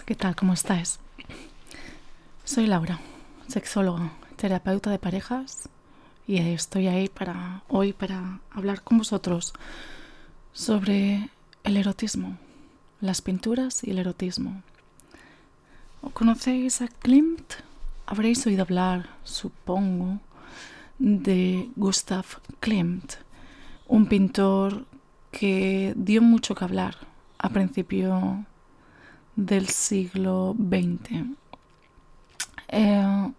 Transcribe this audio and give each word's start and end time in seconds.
¿qué 0.00 0.14
tal? 0.14 0.34
¿Cómo 0.34 0.54
estáis? 0.54 0.98
Soy 2.44 2.66
Laura, 2.66 2.98
sexóloga, 3.46 4.12
terapeuta 4.36 4.90
de 4.90 4.98
parejas 4.98 5.68
y 6.26 6.38
estoy 6.38 6.86
ahí 6.86 7.08
para 7.08 7.62
hoy 7.68 7.92
para 7.92 8.40
hablar 8.50 8.82
con 8.82 8.98
vosotros 8.98 9.52
sobre 10.54 11.28
el 11.64 11.76
erotismo, 11.76 12.38
las 13.00 13.20
pinturas 13.20 13.84
y 13.84 13.90
el 13.90 13.98
erotismo. 13.98 14.62
¿O 16.00 16.10
conocéis 16.10 16.80
a 16.80 16.88
Klimt? 16.88 17.52
Habréis 18.06 18.46
oído 18.46 18.62
hablar, 18.62 19.10
supongo, 19.24 20.20
de 20.98 21.68
Gustav 21.76 22.24
Klimt, 22.60 23.14
un 23.88 24.06
pintor 24.06 24.86
que 25.30 25.92
dio 25.96 26.22
mucho 26.22 26.54
que 26.54 26.64
hablar 26.64 26.96
a 27.38 27.50
principio 27.50 28.46
del 29.36 29.68
siglo 29.68 30.54
XX. 30.58 31.26
Eh, 32.68 33.32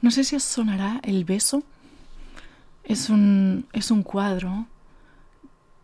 no 0.00 0.10
sé 0.10 0.24
si 0.24 0.36
os 0.36 0.42
sonará 0.42 1.00
El 1.02 1.24
beso. 1.24 1.62
Es 2.84 3.10
un, 3.10 3.66
es 3.72 3.90
un 3.90 4.02
cuadro 4.02 4.66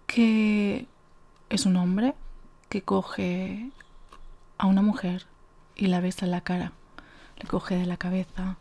que 0.06 0.86
es 1.48 1.66
un 1.66 1.76
hombre 1.76 2.14
que 2.68 2.82
coge 2.82 3.70
a 4.58 4.66
una 4.66 4.82
mujer 4.82 5.26
y 5.76 5.86
la 5.86 6.00
besa 6.00 6.24
en 6.24 6.32
la 6.32 6.40
cara, 6.40 6.72
le 7.38 7.48
coge 7.48 7.76
de 7.76 7.86
la 7.86 7.96
cabeza. 7.96 8.56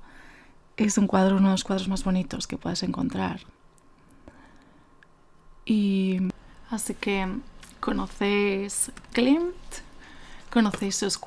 Es 0.78 0.98
un 0.98 1.08
cuadro, 1.08 1.38
uno 1.38 1.48
de 1.48 1.54
los 1.54 1.64
cuadros 1.64 1.88
más 1.88 2.04
bonitos 2.04 2.46
que 2.46 2.58
puedes 2.58 2.84
encontrar. 2.84 3.42
Y 5.66 6.20
así 6.70 6.94
que 6.94 7.28
conocéis 7.80 8.92
Klimt, 9.12 9.56
conocéis 10.50 10.96
sus, 10.96 11.20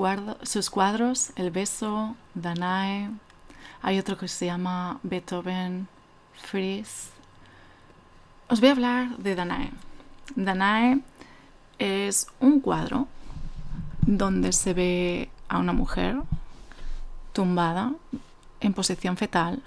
sus 0.43 0.71
cuadros, 0.71 1.33
El 1.37 1.51
beso, 1.51 2.17
Danae. 2.35 3.11
Hay 3.83 3.99
otro 3.99 4.17
que 4.19 4.29
se 4.29 4.47
llama 4.47 4.99
Beethoven 5.03 5.89
Fries. 6.35 7.11
Os 8.49 8.61
voy 8.61 8.71
a 8.71 8.73
hablar 8.73 9.17
de 9.19 9.35
Danae. 9.35 9.71
Danae 10.35 11.01
es 11.79 12.27
un 12.41 12.61
cuadro 12.61 13.09
donde 14.03 14.53
se 14.53 14.75
ve 14.75 15.31
a 15.49 15.59
una 15.59 15.73
mujer 15.73 16.21
tumbada 17.33 17.93
en 18.61 18.75
posición 18.75 19.17
fetal 19.17 19.63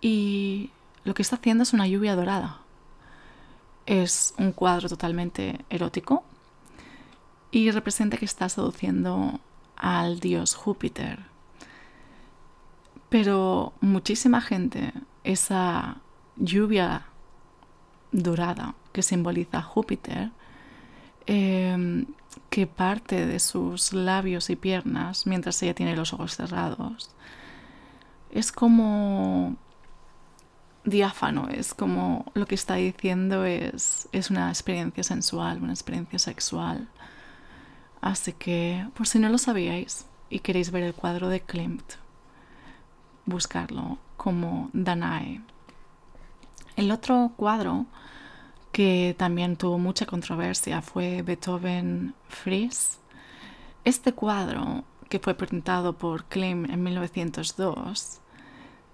y 0.00 0.70
lo 1.04 1.14
que 1.14 1.22
está 1.22 1.36
haciendo 1.36 1.62
es 1.62 1.72
una 1.72 1.86
lluvia 1.86 2.16
dorada. 2.16 2.58
Es 3.86 4.34
un 4.38 4.52
cuadro 4.52 4.88
totalmente 4.88 5.64
erótico 5.68 6.24
y 7.52 7.70
representa 7.70 8.16
que 8.16 8.24
está 8.24 8.48
seduciendo 8.48 9.38
al 9.76 10.18
dios 10.18 10.54
Júpiter. 10.54 11.20
Pero 13.08 13.74
muchísima 13.80 14.40
gente, 14.40 14.92
esa 15.22 15.98
lluvia 16.36 17.06
dorada 18.10 18.74
que 18.92 19.02
simboliza 19.02 19.62
Júpiter, 19.62 20.30
em, 21.26 22.06
que 22.48 22.66
parte 22.66 23.26
de 23.26 23.38
sus 23.38 23.92
labios 23.92 24.50
y 24.50 24.56
piernas 24.56 25.26
mientras 25.26 25.62
ella 25.62 25.74
tiene 25.74 25.94
los 25.94 26.12
ojos 26.14 26.36
cerrados, 26.36 27.10
es 28.30 28.50
como 28.50 29.56
diáfano, 30.84 31.48
es 31.48 31.74
como 31.74 32.24
lo 32.34 32.46
que 32.46 32.54
está 32.54 32.76
diciendo 32.76 33.44
es, 33.44 34.08
es 34.12 34.30
una 34.30 34.48
experiencia 34.48 35.04
sensual, 35.04 35.62
una 35.62 35.72
experiencia 35.72 36.18
sexual. 36.18 36.88
Así 38.02 38.32
que, 38.32 38.86
por 38.94 39.06
si 39.06 39.20
no 39.20 39.28
lo 39.28 39.38
sabíais 39.38 40.06
y 40.28 40.40
queréis 40.40 40.72
ver 40.72 40.82
el 40.82 40.92
cuadro 40.92 41.28
de 41.28 41.40
Klimt, 41.40 41.94
buscarlo 43.24 43.98
como 44.16 44.70
Danae. 44.72 45.40
El 46.74 46.90
otro 46.90 47.32
cuadro 47.36 47.86
que 48.72 49.14
también 49.16 49.56
tuvo 49.56 49.78
mucha 49.78 50.04
controversia 50.04 50.82
fue 50.82 51.22
Beethoven 51.22 52.14
Fries. 52.28 52.98
Este 53.84 54.12
cuadro, 54.12 54.82
que 55.08 55.20
fue 55.20 55.34
pintado 55.34 55.92
por 55.92 56.24
Klimt 56.24 56.70
en 56.70 56.82
1902, 56.82 58.20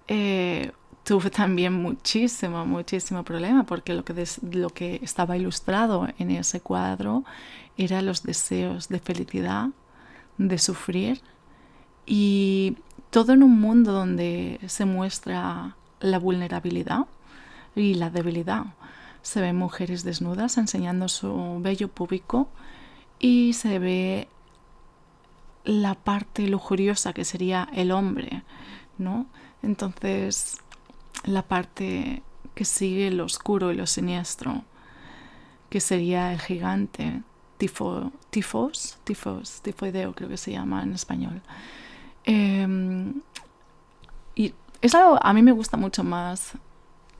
eh, 0.07 0.71
tuvo 1.03 1.29
también 1.31 1.73
muchísimo, 1.73 2.65
muchísimo 2.65 3.23
problema 3.23 3.63
porque 3.63 3.93
lo 3.93 4.03
que, 4.03 4.25
lo 4.51 4.69
que 4.69 4.99
estaba 5.01 5.37
ilustrado 5.37 6.07
en 6.17 6.31
ese 6.31 6.61
cuadro 6.61 7.23
eran 7.77 8.05
los 8.05 8.23
deseos 8.23 8.89
de 8.89 8.99
felicidad, 8.99 9.69
de 10.37 10.57
sufrir 10.57 11.21
y 12.05 12.77
todo 13.09 13.33
en 13.33 13.43
un 13.43 13.59
mundo 13.59 13.91
donde 13.91 14.59
se 14.67 14.85
muestra 14.85 15.75
la 15.99 16.19
vulnerabilidad 16.19 17.05
y 17.75 17.95
la 17.95 18.09
debilidad. 18.09 18.65
Se 19.21 19.41
ven 19.41 19.57
mujeres 19.57 20.03
desnudas 20.03 20.57
enseñando 20.57 21.07
su 21.07 21.59
vello 21.61 21.87
púbico 21.87 22.49
y 23.19 23.53
se 23.53 23.79
ve 23.79 24.27
la 25.65 25.95
parte 25.95 26.47
lujuriosa 26.47 27.13
que 27.13 27.25
sería 27.25 27.67
el 27.73 27.91
hombre, 27.91 28.43
¿no? 28.97 29.25
Entonces, 29.61 30.57
la 31.23 31.43
parte 31.43 32.23
que 32.55 32.65
sigue 32.65 33.11
lo 33.11 33.25
oscuro 33.25 33.71
y 33.71 33.75
lo 33.75 33.87
siniestro, 33.87 34.63
que 35.69 35.79
sería 35.79 36.33
el 36.33 36.41
gigante, 36.41 37.21
tifo, 37.57 38.11
tifos, 38.29 38.97
tifos, 39.03 39.61
tifoideo 39.61 40.13
creo 40.13 40.29
que 40.29 40.37
se 40.37 40.51
llama 40.51 40.83
en 40.83 40.93
español. 40.93 41.41
Em, 42.25 43.21
y 44.35 44.53
es 44.81 44.95
algo, 44.95 45.19
a 45.21 45.33
mí 45.33 45.41
me 45.41 45.51
gusta 45.51 45.77
mucho 45.77 46.03
más 46.03 46.53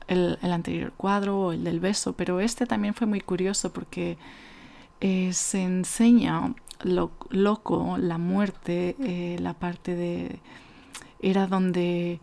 el, 0.08 0.38
anterior 0.42 0.92
cuadro 0.96 1.38
o 1.40 1.52
el 1.52 1.64
del 1.64 1.80
beso, 1.80 2.12
pero 2.14 2.40
este 2.40 2.66
también 2.66 2.94
fue 2.94 3.06
muy 3.06 3.20
curioso 3.20 3.72
porque 3.72 4.18
eh, 5.00 5.32
se 5.32 5.62
enseña 5.62 6.54
lo 6.82 7.12
loco, 7.30 7.96
la 7.98 8.18
muerte, 8.18 8.96
eh, 9.00 9.36
la 9.40 9.54
parte 9.54 9.94
de... 9.94 10.40
Era 11.22 11.46
donde 11.46 12.18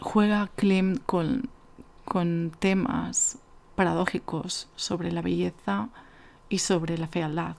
juega 0.00 0.50
Klimt 0.56 1.04
con, 1.04 1.48
con 2.04 2.52
temas 2.58 3.38
paradójicos 3.74 4.68
sobre 4.76 5.12
la 5.12 5.22
belleza 5.22 5.88
y 6.48 6.58
sobre 6.58 6.98
la 6.98 7.08
fealdad, 7.08 7.56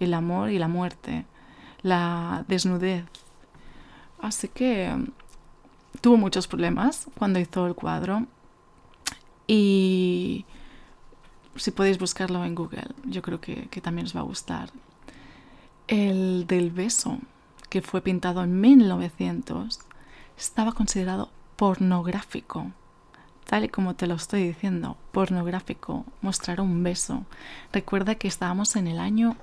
el 0.00 0.14
amor 0.14 0.50
y 0.50 0.58
la 0.58 0.68
muerte, 0.68 1.26
la 1.82 2.44
desnudez. 2.48 3.04
Así 4.20 4.48
que 4.48 4.90
mm, 4.94 5.12
tuvo 6.00 6.16
muchos 6.16 6.48
problemas 6.48 7.06
cuando 7.18 7.38
hizo 7.38 7.66
el 7.66 7.74
cuadro 7.74 8.26
y 9.46 10.46
si 11.56 11.70
podéis 11.70 11.98
buscarlo 11.98 12.44
en 12.44 12.54
Google, 12.54 12.88
yo 13.04 13.22
creo 13.22 13.40
que, 13.40 13.68
que 13.68 13.80
también 13.80 14.06
os 14.06 14.16
va 14.16 14.20
a 14.20 14.24
gustar. 14.24 14.70
El 15.86 16.46
del 16.46 16.70
beso, 16.70 17.18
que 17.68 17.82
fue 17.82 18.00
pintado 18.00 18.42
en 18.42 18.60
1900, 18.60 19.80
estaba 20.38 20.72
considerado 20.72 21.28
pornográfico, 21.56 22.72
tal 23.44 23.64
y 23.64 23.68
como 23.68 23.94
te 23.94 24.06
lo 24.06 24.14
estoy 24.14 24.44
diciendo, 24.44 24.96
pornográfico, 25.12 26.04
mostrar 26.22 26.60
un 26.60 26.82
beso. 26.82 27.24
Recuerda 27.72 28.16
que 28.16 28.28
estábamos 28.28 28.76
en 28.76 28.86
el 28.86 28.98
año 28.98 29.36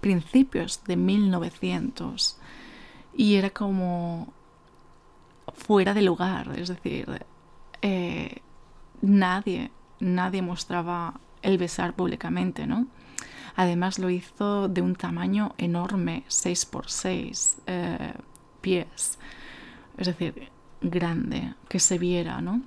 principios 0.00 0.82
de 0.84 0.96
1900 0.96 2.38
y 3.14 3.36
era 3.36 3.50
como 3.50 4.32
fuera 5.54 5.94
de 5.94 6.02
lugar, 6.02 6.52
es 6.56 6.68
decir, 6.68 7.24
eh, 7.82 8.38
nadie, 9.00 9.70
nadie 10.00 10.42
mostraba 10.42 11.20
el 11.42 11.58
besar 11.58 11.94
públicamente, 11.94 12.66
¿no? 12.66 12.86
Además 13.54 13.98
lo 13.98 14.08
hizo 14.08 14.68
de 14.68 14.80
un 14.80 14.94
tamaño 14.94 15.54
enorme, 15.58 16.24
6 16.28 16.66
por 16.66 16.90
6 16.90 17.58
eh, 17.66 18.14
pies. 18.60 19.18
Es 19.98 20.06
decir, 20.06 20.50
grande 20.82 21.54
que 21.68 21.78
se 21.78 21.98
viera, 21.98 22.40
¿no? 22.40 22.62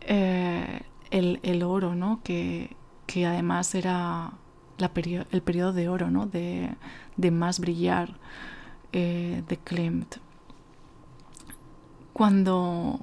Eh, 0.00 0.82
el, 1.10 1.62
oro, 1.62 1.94
¿no? 1.94 2.20
Que, 2.22 2.76
además 3.26 3.74
era 3.74 4.32
el 4.78 5.42
periodo 5.42 5.72
de 5.72 5.88
oro, 5.88 6.10
¿no? 6.10 6.26
De, 6.26 6.76
más 7.30 7.60
brillar 7.60 8.14
eh, 8.92 9.42
de 9.46 9.56
Klimt. 9.58 10.16
Cuando 12.12 13.00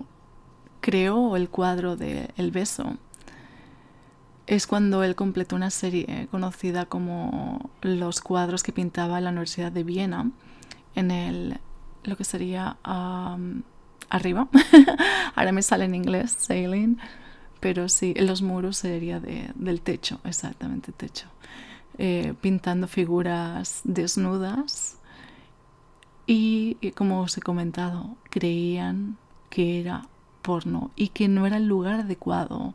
creó 0.81 1.35
el 1.35 1.49
cuadro 1.49 1.95
de 1.95 2.29
El 2.37 2.51
beso, 2.51 2.97
es 4.47 4.65
cuando 4.65 5.03
él 5.03 5.15
completó 5.15 5.55
una 5.55 5.69
serie 5.69 6.27
conocida 6.31 6.85
como 6.85 7.69
los 7.81 8.21
cuadros 8.21 8.63
que 8.63 8.71
pintaba 8.71 9.17
en 9.17 9.25
la 9.25 9.31
Universidad 9.31 9.71
de 9.71 9.83
Viena 9.83 10.31
en 10.95 11.11
el 11.11 11.59
lo 12.03 12.15
que 12.15 12.23
sería 12.23 12.77
arriba. 14.09 14.47
Ahora 15.35 15.51
me 15.51 15.61
sale 15.61 15.85
en 15.85 15.95
inglés, 15.95 16.35
sailing. 16.37 16.97
Pero 17.59 17.89
sí, 17.89 18.13
los 18.19 18.41
muros 18.43 18.77
sería 18.77 19.19
de, 19.19 19.51
del 19.55 19.81
techo, 19.81 20.19
exactamente 20.23 20.91
techo. 20.91 21.27
eh, 21.97 22.33
pintando 22.41 22.87
figuras 22.87 23.81
desnudas 23.83 24.97
y, 26.25 26.77
como 26.95 27.21
os 27.21 27.37
he 27.37 27.41
comentado, 27.41 28.17
creían 28.29 29.17
que 29.49 29.79
era 29.79 30.07
porno 30.41 30.91
y 30.95 31.09
que 31.09 31.27
no 31.27 31.45
era 31.47 31.57
el 31.57 31.67
lugar 31.67 32.01
adecuado 32.01 32.73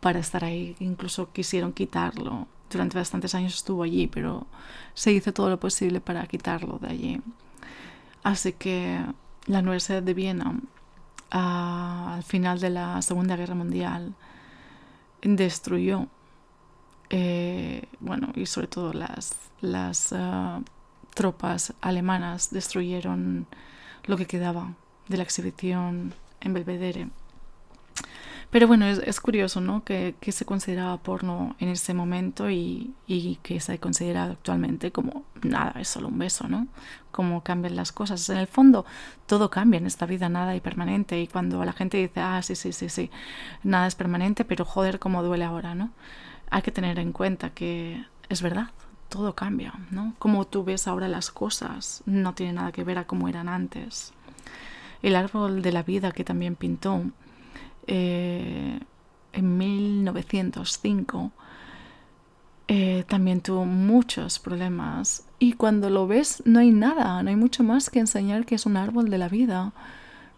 para 0.00 0.18
estar 0.20 0.44
ahí. 0.44 0.76
Incluso 0.80 1.32
quisieron 1.32 1.72
quitarlo. 1.72 2.46
Durante 2.70 2.98
bastantes 2.98 3.34
años 3.34 3.54
estuvo 3.54 3.82
allí, 3.82 4.06
pero 4.08 4.46
se 4.94 5.12
hizo 5.12 5.32
todo 5.32 5.50
lo 5.50 5.60
posible 5.60 6.00
para 6.00 6.26
quitarlo 6.26 6.78
de 6.78 6.88
allí. 6.88 7.22
Así 8.22 8.52
que 8.54 9.00
la 9.46 9.60
Universidad 9.60 10.02
de 10.02 10.14
Viena, 10.14 10.60
al 11.30 12.22
final 12.22 12.60
de 12.60 12.70
la 12.70 13.02
Segunda 13.02 13.36
Guerra 13.36 13.54
Mundial, 13.54 14.14
destruyó, 15.22 16.08
eh, 17.10 17.84
bueno, 18.00 18.32
y 18.34 18.46
sobre 18.46 18.66
todo 18.66 18.92
las, 18.92 19.36
las 19.60 20.12
ah, 20.12 20.60
tropas 21.14 21.74
alemanas 21.80 22.50
destruyeron 22.50 23.46
lo 24.04 24.16
que 24.16 24.26
quedaba 24.26 24.74
de 25.08 25.16
la 25.16 25.22
exhibición 25.22 26.14
en 26.40 26.52
Belvedere. 26.54 27.08
Pero 28.52 28.68
bueno, 28.68 28.84
es, 28.86 29.18
curioso, 29.18 29.62
¿no? 29.62 29.82
Que, 29.82 30.14
se 30.30 30.44
consideraba 30.44 30.98
porno 30.98 31.56
en 31.58 31.70
ese 31.70 31.94
momento 31.94 32.50
y, 32.50 32.92
y, 33.06 33.36
que 33.36 33.60
se 33.60 33.78
considera 33.78 34.24
actualmente 34.24 34.92
como 34.92 35.24
nada, 35.42 35.80
es 35.80 35.88
solo 35.88 36.08
un 36.08 36.18
beso, 36.18 36.46
¿no? 36.48 36.66
Cómo 37.12 37.42
cambian 37.42 37.76
las 37.76 37.92
cosas. 37.92 38.28
En 38.28 38.36
el 38.36 38.46
fondo, 38.46 38.84
todo 39.24 39.48
cambia 39.48 39.78
en 39.78 39.86
esta 39.86 40.04
vida, 40.04 40.28
nada 40.28 40.54
es 40.54 40.60
permanente. 40.60 41.18
Y 41.18 41.28
cuando 41.28 41.64
la 41.64 41.72
gente 41.72 41.96
dice, 41.96 42.20
ah, 42.20 42.42
sí, 42.42 42.54
sí, 42.54 42.74
sí, 42.74 42.90
sí, 42.90 43.10
nada 43.62 43.86
es 43.86 43.94
permanente, 43.94 44.44
pero 44.44 44.66
joder, 44.66 44.98
cómo 44.98 45.22
duele 45.22 45.44
ahora, 45.44 45.74
¿no? 45.74 45.90
Hay 46.50 46.60
que 46.60 46.72
tener 46.72 46.98
en 46.98 47.12
cuenta 47.12 47.48
que 47.48 48.04
es 48.28 48.42
verdad, 48.42 48.68
todo 49.08 49.34
cambia, 49.34 49.72
¿no? 49.90 50.14
Como 50.18 50.46
tú 50.46 50.62
ves 50.62 50.86
ahora 50.88 51.08
las 51.08 51.30
cosas 51.30 52.02
no 52.04 52.34
tiene 52.34 52.52
nada 52.52 52.70
que 52.70 52.84
ver 52.84 52.98
a 52.98 53.06
cómo 53.06 53.30
eran 53.30 53.48
antes. 53.48 54.12
El 55.00 55.16
árbol 55.16 55.62
de 55.62 55.72
la 55.72 55.82
vida 55.82 56.12
que 56.12 56.22
también 56.22 56.54
pintó 56.54 57.02
eh, 57.86 58.80
en 59.32 59.58
1905 59.58 61.32
eh, 62.68 63.04
también 63.08 63.40
tuvo 63.40 63.64
muchos 63.64 64.38
problemas. 64.38 65.26
Y 65.38 65.54
cuando 65.54 65.90
lo 65.90 66.06
ves 66.06 66.42
no 66.46 66.60
hay 66.60 66.70
nada, 66.70 67.22
no 67.22 67.28
hay 67.28 67.36
mucho 67.36 67.62
más 67.64 67.90
que 67.90 67.98
enseñar 67.98 68.46
que 68.46 68.54
es 68.54 68.66
un 68.66 68.76
árbol 68.76 69.10
de 69.10 69.18
la 69.18 69.28
vida, 69.28 69.72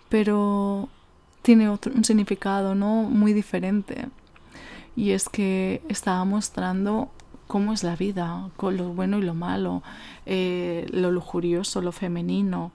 pero 0.09 0.89
tiene 1.43 1.69
otro, 1.69 1.93
un 1.95 2.05
significado 2.05 2.75
no 2.75 3.03
muy 3.03 3.33
diferente. 3.33 4.09
Y 4.97 5.11
es 5.11 5.29
que 5.29 5.83
estaba 5.89 6.25
mostrando 6.25 7.11
cómo 7.47 7.73
es 7.73 7.85
la 7.85 7.97
vida, 7.97 8.49
con 8.57 8.77
lo 8.77 8.89
bueno 8.89 9.19
y 9.19 9.23
lo 9.23 9.35
malo, 9.35 9.83
eh, 10.27 10.87
lo 10.91 11.11
lujurioso, 11.11 11.83
lo 11.83 11.93
femenino, 11.93 12.73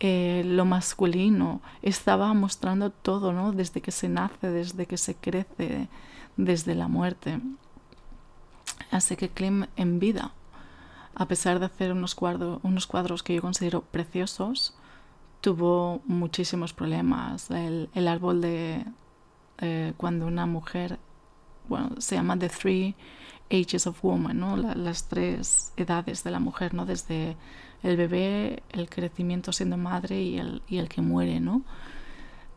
eh, 0.00 0.42
lo 0.44 0.64
masculino, 0.64 1.62
estaba 1.82 2.32
mostrando 2.34 2.90
todo, 2.90 3.32
¿no? 3.32 3.52
Desde 3.52 3.80
que 3.80 3.92
se 3.92 4.08
nace, 4.08 4.50
desde 4.50 4.86
que 4.86 4.98
se 4.98 5.14
crece, 5.14 5.88
desde 6.36 6.74
la 6.74 6.88
muerte. 6.88 7.40
Así 8.90 9.16
que 9.16 9.30
Klim 9.30 9.66
en 9.76 9.98
vida, 9.98 10.32
a 11.14 11.26
pesar 11.26 11.60
de 11.60 11.66
hacer 11.66 11.92
unos, 11.92 12.14
cuadros, 12.14 12.60
unos 12.62 12.86
cuadros 12.86 13.22
que 13.22 13.34
yo 13.34 13.40
considero 13.40 13.82
preciosos, 13.82 14.76
tuvo 15.40 16.02
muchísimos 16.04 16.74
problemas. 16.74 17.50
El, 17.50 18.08
árbol 18.08 18.42
de 18.42 18.84
eh, 19.58 19.94
cuando 19.96 20.26
una 20.26 20.44
mujer, 20.44 20.98
bueno, 21.68 21.92
se 21.98 22.16
llama 22.16 22.38
The 22.38 22.50
Three 22.50 22.94
Ages 23.50 23.86
of 23.86 24.02
Woman, 24.02 24.38
¿no? 24.38 24.56
las 24.56 25.08
tres 25.08 25.72
edades 25.76 26.24
de 26.24 26.30
la 26.30 26.40
mujer, 26.40 26.74
¿no? 26.74 26.86
Desde 26.86 27.36
el 27.82 27.96
bebé, 27.96 28.62
el 28.70 28.88
crecimiento 28.88 29.52
siendo 29.52 29.76
madre 29.76 30.20
y 30.20 30.38
el, 30.38 30.62
y 30.68 30.78
el 30.78 30.88
que 30.88 31.02
muere, 31.02 31.40
¿no? 31.40 31.62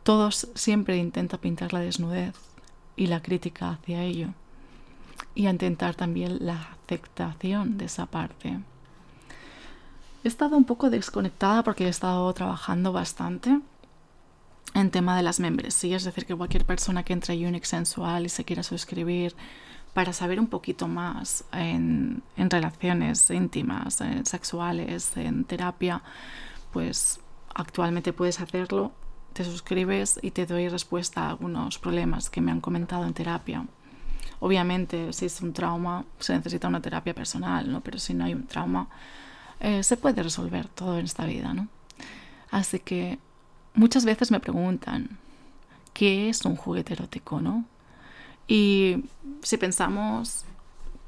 Todos 0.02 0.48
siempre 0.54 0.96
intenta 0.96 1.38
pintar 1.38 1.72
la 1.72 1.80
desnudez 1.80 2.34
y 2.96 3.06
la 3.06 3.22
crítica 3.22 3.70
hacia 3.70 4.02
ello 4.02 4.28
y 5.34 5.46
a 5.46 5.50
intentar 5.50 5.94
también 5.94 6.38
la 6.40 6.70
aceptación 6.84 7.78
de 7.78 7.84
esa 7.84 8.06
parte. 8.06 8.60
He 10.24 10.28
estado 10.28 10.56
un 10.56 10.64
poco 10.64 10.90
desconectada 10.90 11.62
porque 11.62 11.86
he 11.86 11.88
estado 11.88 12.32
trabajando 12.34 12.92
bastante 12.92 13.60
en 14.74 14.90
tema 14.90 15.16
de 15.16 15.22
las 15.22 15.40
membresías, 15.40 16.02
es 16.02 16.06
decir, 16.06 16.26
que 16.26 16.36
cualquier 16.36 16.64
persona 16.64 17.02
que 17.02 17.12
entre 17.12 17.34
a 17.34 17.48
Unix 17.48 17.68
Sensual 17.68 18.26
y 18.26 18.28
se 18.28 18.44
quiera 18.44 18.62
suscribir 18.62 19.34
para 19.94 20.12
saber 20.12 20.38
un 20.38 20.46
poquito 20.46 20.88
más 20.88 21.44
en, 21.52 22.22
relaciones 22.36 23.30
íntimas, 23.30 24.00
en 24.00 24.24
sexuales, 24.24 25.16
en 25.16 25.44
terapia, 25.44 26.02
pues 26.72 27.20
actualmente 27.54 28.12
puedes 28.12 28.40
hacerlo, 28.40 28.92
te 29.32 29.44
suscribes 29.44 30.18
y 30.22 30.30
te 30.30 30.46
doy 30.46 30.68
respuesta 30.68 31.24
a 31.24 31.30
algunos 31.30 31.78
problemas 31.78 32.30
que 32.30 32.40
me 32.40 32.52
han 32.52 32.60
comentado 32.60 33.04
en 33.04 33.14
terapia. 33.14 33.66
Obviamente, 34.38 35.12
si 35.12 35.26
es 35.26 35.40
un 35.42 35.52
trauma, 35.52 36.04
se 36.18 36.34
necesita 36.34 36.68
una 36.68 36.80
terapia 36.80 37.14
personal, 37.14 37.70
¿no? 37.70 37.80
Pero 37.80 37.98
si 37.98 38.14
no 38.14 38.24
hay 38.24 38.32
un 38.32 38.46
trauma, 38.46 38.88
eh, 39.58 39.82
se 39.82 39.96
puede 39.96 40.22
resolver 40.22 40.66
todo 40.68 40.98
en 40.98 41.04
esta 41.04 41.26
vida, 41.26 41.52
¿no? 41.52 41.68
Así 42.50 42.78
que 42.78 43.18
muchas 43.74 44.04
veces 44.04 44.30
me 44.30 44.40
preguntan, 44.40 45.18
¿qué 45.92 46.28
es 46.28 46.44
un 46.44 46.56
juguete 46.56 46.94
erótico, 46.94 47.40
no? 47.40 47.64
Y 48.50 49.04
si 49.42 49.58
pensamos 49.58 50.44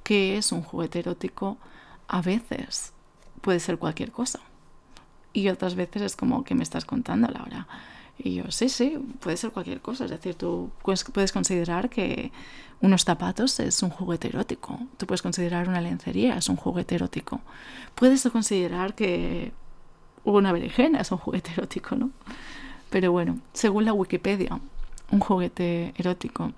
que 0.05 0.39
es 0.39 0.53
un 0.53 0.63
juguete 0.63 1.01
erótico, 1.01 1.59
a 2.07 2.23
veces 2.23 2.93
puede 3.41 3.59
ser 3.59 3.79
cualquier 3.79 4.13
cosa. 4.13 4.39
Y 5.33 5.49
otras 5.49 5.75
veces 5.75 6.03
es 6.03 6.15
como 6.15 6.45
que 6.45 6.55
me 6.55 6.63
estás 6.63 6.85
contando, 6.85 7.27
Laura. 7.27 7.67
Y 8.17 8.35
yo, 8.35 8.45
sí, 8.53 8.69
sí, 8.69 8.97
puede 9.19 9.37
ser 9.37 9.51
cualquier 9.51 9.81
cosa. 9.81 10.05
Es 10.05 10.13
decir, 10.13 10.37
tú 10.37 10.71
puedes 10.85 11.33
considerar 11.33 11.91
que 11.91 12.31
unos 12.81 13.03
zapatos 13.03 13.59
es 13.59 13.83
un 13.83 13.91
juguete 13.91 14.29
erótico. 14.29 14.79
Tú 14.97 15.07
puedes 15.09 15.21
considerar 15.21 15.69
una 15.69 15.81
lencería 15.81 16.37
es 16.37 16.49
un 16.49 16.55
juguete 16.55 16.95
erótico. 16.95 17.41
Puedes 17.97 18.23
considerar 18.31 18.95
que 18.95 19.53
una 20.23 20.53
berenjena 20.53 21.01
es 21.01 21.11
un 21.11 21.19
juguete 21.19 21.51
erótico, 21.57 21.97
¿no? 21.97 22.11
Pero 22.89 23.11
bueno, 23.11 23.41
según 23.53 23.85
la 23.85 23.95
Wikipedia, 23.95 24.61
un 25.11 25.19
juguete 25.19 25.93
erótico 25.97 26.53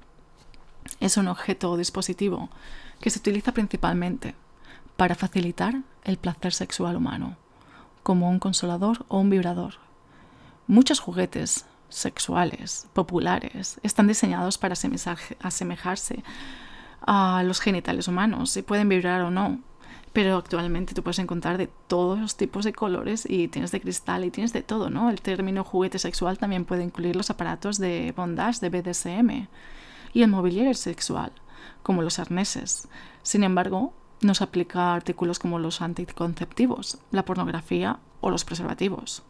es 1.01 1.17
un 1.17 1.29
objeto 1.29 1.71
o 1.71 1.77
dispositivo 1.77 2.49
que 3.01 3.11
se 3.11 3.19
utiliza 3.19 3.53
principalmente 3.53 4.35
para 4.97 5.15
facilitar 5.15 5.83
el 6.05 6.17
placer 6.17 6.53
sexual 6.53 6.97
humano, 6.97 7.37
como 8.03 8.31
un 8.31 8.39
consolador 8.39 9.05
o 9.09 9.19
un 9.19 9.31
vibrador. 9.31 9.75
Muchos 10.67 11.01
juguetes 11.01 11.67
sexuales 11.89 12.87
populares 12.93 13.79
están 13.83 14.07
diseñados 14.07 14.59
para 14.59 14.75
asemejarse 15.43 16.23
a 17.07 17.43
los 17.45 17.61
genitales 17.61 18.09
humanos 18.09 18.57
y 18.57 18.63
pueden 18.63 18.89
vibrar 18.89 19.21
o 19.23 19.31
no, 19.31 19.61
pero 20.13 20.37
actualmente 20.37 20.95
tú 20.95 21.03
puedes 21.03 21.19
encontrar 21.19 21.59
de 21.59 21.69
todos 21.87 22.19
los 22.19 22.37
tipos 22.37 22.65
de 22.65 22.73
colores 22.73 23.27
y 23.29 23.49
tienes 23.49 23.73
de 23.73 23.81
cristal 23.81 24.25
y 24.25 24.31
tienes 24.31 24.53
de 24.53 24.63
todo, 24.63 24.89
¿no? 24.89 25.11
El 25.11 25.21
término 25.21 25.65
juguete 25.65 25.99
sexual 25.99 26.39
también 26.39 26.65
puede 26.65 26.85
incluir 26.85 27.17
los 27.17 27.31
aparatos 27.31 27.79
de 27.79 28.13
bondage, 28.17 28.61
de 28.61 28.71
BDSM 28.71 29.49
y 30.15 30.23
el 30.23 30.31
mobiliario 30.31 30.73
sexual, 30.73 31.33
como 31.83 32.01
los 32.01 32.19
arneses. 32.19 32.89
Sin 33.23 33.45
embargo, 33.45 33.93
no 34.23 34.35
se 34.35 34.45
aplica 34.45 34.81
a 34.81 34.95
artículos 34.95 35.39
como 35.39 35.59
los 35.59 35.83
anticonceptivos, 35.83 36.99
la 37.11 37.25
pornografía 37.27 37.99
o 38.23 38.31
los 38.31 38.45
preservativos. 38.45 39.23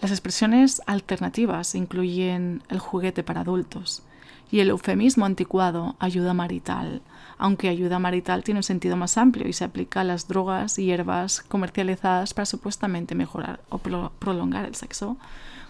Las 0.00 0.10
expresiones 0.10 0.82
alternativas 0.86 1.74
incluyen 1.74 2.62
el 2.68 2.78
juguete 2.78 3.24
para 3.24 3.40
adultos 3.40 4.02
y 4.50 4.60
el 4.60 4.68
eufemismo 4.68 5.24
anticuado 5.24 5.96
ayuda 5.98 6.34
marital, 6.34 7.00
aunque 7.38 7.68
ayuda 7.68 7.98
marital 7.98 8.44
tiene 8.44 8.58
un 8.58 8.64
sentido 8.64 8.96
más 8.96 9.16
amplio 9.16 9.48
y 9.48 9.54
se 9.54 9.64
aplica 9.64 10.02
a 10.02 10.04
las 10.04 10.28
drogas 10.28 10.78
y 10.78 10.84
hierbas 10.84 11.40
comercializadas 11.40 12.34
para 12.34 12.46
supuestamente 12.46 13.14
mejorar 13.14 13.60
o 13.70 13.78
prolongar 13.78 14.66
el 14.66 14.74
sexo, 14.74 15.16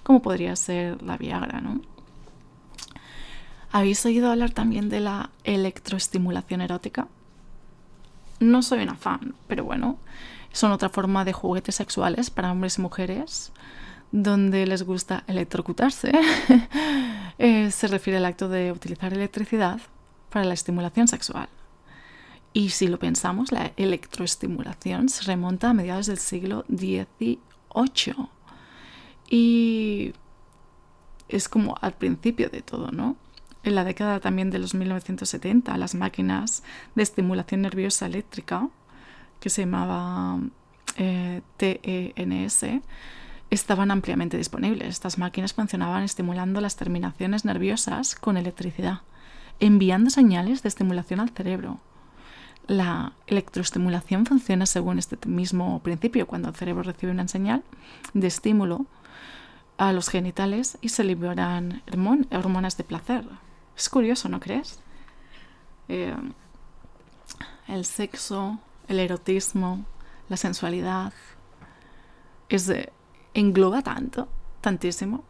como 0.02 0.20
podría 0.20 0.56
ser 0.56 1.00
la 1.02 1.16
Viagra, 1.16 1.60
¿no? 1.60 1.80
¿Habéis 3.72 4.04
oído 4.04 4.30
hablar 4.30 4.50
también 4.50 4.90
de 4.90 5.00
la 5.00 5.30
electroestimulación 5.44 6.60
erótica? 6.60 7.08
No 8.38 8.62
soy 8.62 8.82
una 8.82 8.96
fan, 8.96 9.34
pero 9.48 9.64
bueno, 9.64 9.96
son 10.52 10.72
otra 10.72 10.90
forma 10.90 11.24
de 11.24 11.32
juguetes 11.32 11.76
sexuales 11.76 12.28
para 12.28 12.52
hombres 12.52 12.76
y 12.76 12.82
mujeres 12.82 13.50
donde 14.10 14.66
les 14.66 14.84
gusta 14.84 15.24
electrocutarse. 15.26 16.12
Eh, 17.38 17.72
se 17.72 17.88
refiere 17.88 18.18
al 18.18 18.26
acto 18.26 18.48
de 18.48 18.70
utilizar 18.70 19.12
electricidad 19.12 19.80
para 20.30 20.44
la 20.44 20.54
estimulación 20.54 21.08
sexual. 21.08 21.48
Y 22.52 22.68
si 22.68 22.86
lo 22.86 23.00
pensamos, 23.00 23.50
la 23.50 23.72
electroestimulación 23.76 25.08
se 25.08 25.24
remonta 25.24 25.70
a 25.70 25.74
mediados 25.74 26.06
del 26.06 26.18
siglo 26.18 26.64
XVIII. 26.68 28.28
Y 29.28 30.12
es 31.28 31.48
como 31.48 31.74
al 31.80 31.94
principio 31.94 32.48
de 32.48 32.62
todo, 32.62 32.92
¿no? 32.92 33.16
En 33.64 33.74
la 33.74 33.84
década 33.84 34.20
también 34.20 34.50
de 34.50 34.58
los 34.58 34.74
1970, 34.74 35.76
las 35.76 35.94
máquinas 35.94 36.62
de 36.94 37.02
estimulación 37.02 37.62
nerviosa 37.62 38.06
eléctrica, 38.06 38.68
que 39.40 39.50
se 39.50 39.62
llamaba 39.62 40.38
eh, 40.96 41.42
TENS, 41.56 42.64
estaban 43.50 43.90
ampliamente 43.90 44.36
disponibles. 44.36 44.88
Estas 44.88 45.18
máquinas 45.18 45.52
funcionaban 45.52 46.02
estimulando 46.02 46.60
las 46.60 46.76
terminaciones 46.76 47.44
nerviosas 47.44 48.14
con 48.14 48.36
electricidad, 48.36 49.00
enviando 49.60 50.10
señales 50.10 50.62
de 50.62 50.68
estimulación 50.68 51.20
al 51.20 51.30
cerebro. 51.30 51.78
La 52.66 53.12
electroestimulación 53.26 54.24
funciona 54.26 54.66
según 54.66 54.98
este 54.98 55.18
mismo 55.28 55.80
principio. 55.82 56.26
Cuando 56.26 56.48
el 56.48 56.54
cerebro 56.54 56.82
recibe 56.82 57.12
una 57.12 57.28
señal 57.28 57.62
de 58.14 58.28
estímulo 58.28 58.86
a 59.76 59.92
los 59.92 60.08
genitales 60.08 60.78
y 60.80 60.90
se 60.90 61.04
liberan 61.04 61.82
hormonas 62.30 62.76
de 62.76 62.84
placer. 62.84 63.24
Es 63.76 63.88
curioso, 63.88 64.28
¿no 64.28 64.40
crees? 64.40 64.78
Eh, 65.88 66.14
el 67.68 67.84
sexo, 67.84 68.58
el 68.88 69.00
erotismo, 69.00 69.84
la 70.28 70.36
sensualidad, 70.36 71.12
es 72.48 72.70
engloba 73.34 73.82
tanto, 73.82 74.28
tantísimo. 74.60 75.24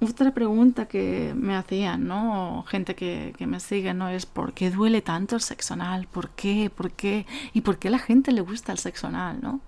Otra 0.00 0.32
pregunta 0.32 0.86
que 0.86 1.32
me 1.34 1.56
hacían, 1.56 2.06
¿no? 2.06 2.64
Gente 2.68 2.94
que, 2.94 3.34
que, 3.38 3.46
me 3.46 3.60
sigue, 3.60 3.94
¿no? 3.94 4.08
Es 4.08 4.26
¿por 4.26 4.52
qué 4.52 4.70
duele 4.70 5.00
tanto 5.00 5.36
el 5.36 5.40
sexo 5.40 5.72
anal? 5.72 6.06
¿Por 6.06 6.30
qué? 6.30 6.70
¿Por 6.74 6.90
qué? 6.90 7.26
¿Y 7.54 7.62
por 7.62 7.78
qué 7.78 7.88
a 7.88 7.92
la 7.92 7.98
gente 7.98 8.30
le 8.32 8.42
gusta 8.42 8.72
el 8.72 8.78
sexo 8.78 9.06
anal, 9.06 9.40
no? 9.40 9.60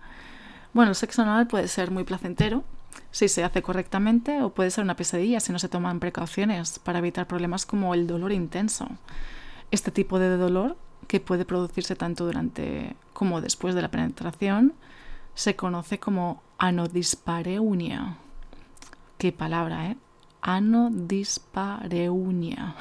Bueno, 0.75 0.91
el 0.91 0.97
sexo 0.97 1.23
anal 1.23 1.47
puede 1.47 1.67
ser 1.67 1.91
muy 1.91 2.05
placentero 2.05 2.63
si 3.11 3.29
se 3.29 3.45
hace 3.45 3.63
correctamente 3.63 4.43
o 4.43 4.51
puede 4.51 4.71
ser 4.71 4.85
una 4.85 4.97
pesadilla 4.97 5.41
si 5.41 5.53
no 5.53 5.59
se 5.59 5.69
toman 5.69 6.01
precauciones 6.01 6.79
para 6.79 6.99
evitar 6.99 7.27
problemas 7.27 7.67
como 7.67 7.95
el 7.95 8.07
dolor 8.07 8.33
intenso. 8.33 8.89
Este 9.71 9.91
tipo 9.91 10.19
de 10.19 10.37
dolor, 10.37 10.77
que 11.07 11.21
puede 11.21 11.45
producirse 11.45 11.97
tanto 11.97 12.27
durante 12.27 12.97
como 13.13 13.41
después 13.41 13.75
de 13.75 13.83
la 13.83 13.91
penetración, 13.91 14.75
se 15.35 15.57
conoce 15.57 15.99
como 15.99 16.43
anodispareunia. 16.59 18.17
Qué 19.19 19.33
palabra, 19.33 19.87
¿eh? 19.87 19.97
Anodispareunia. 20.43 22.75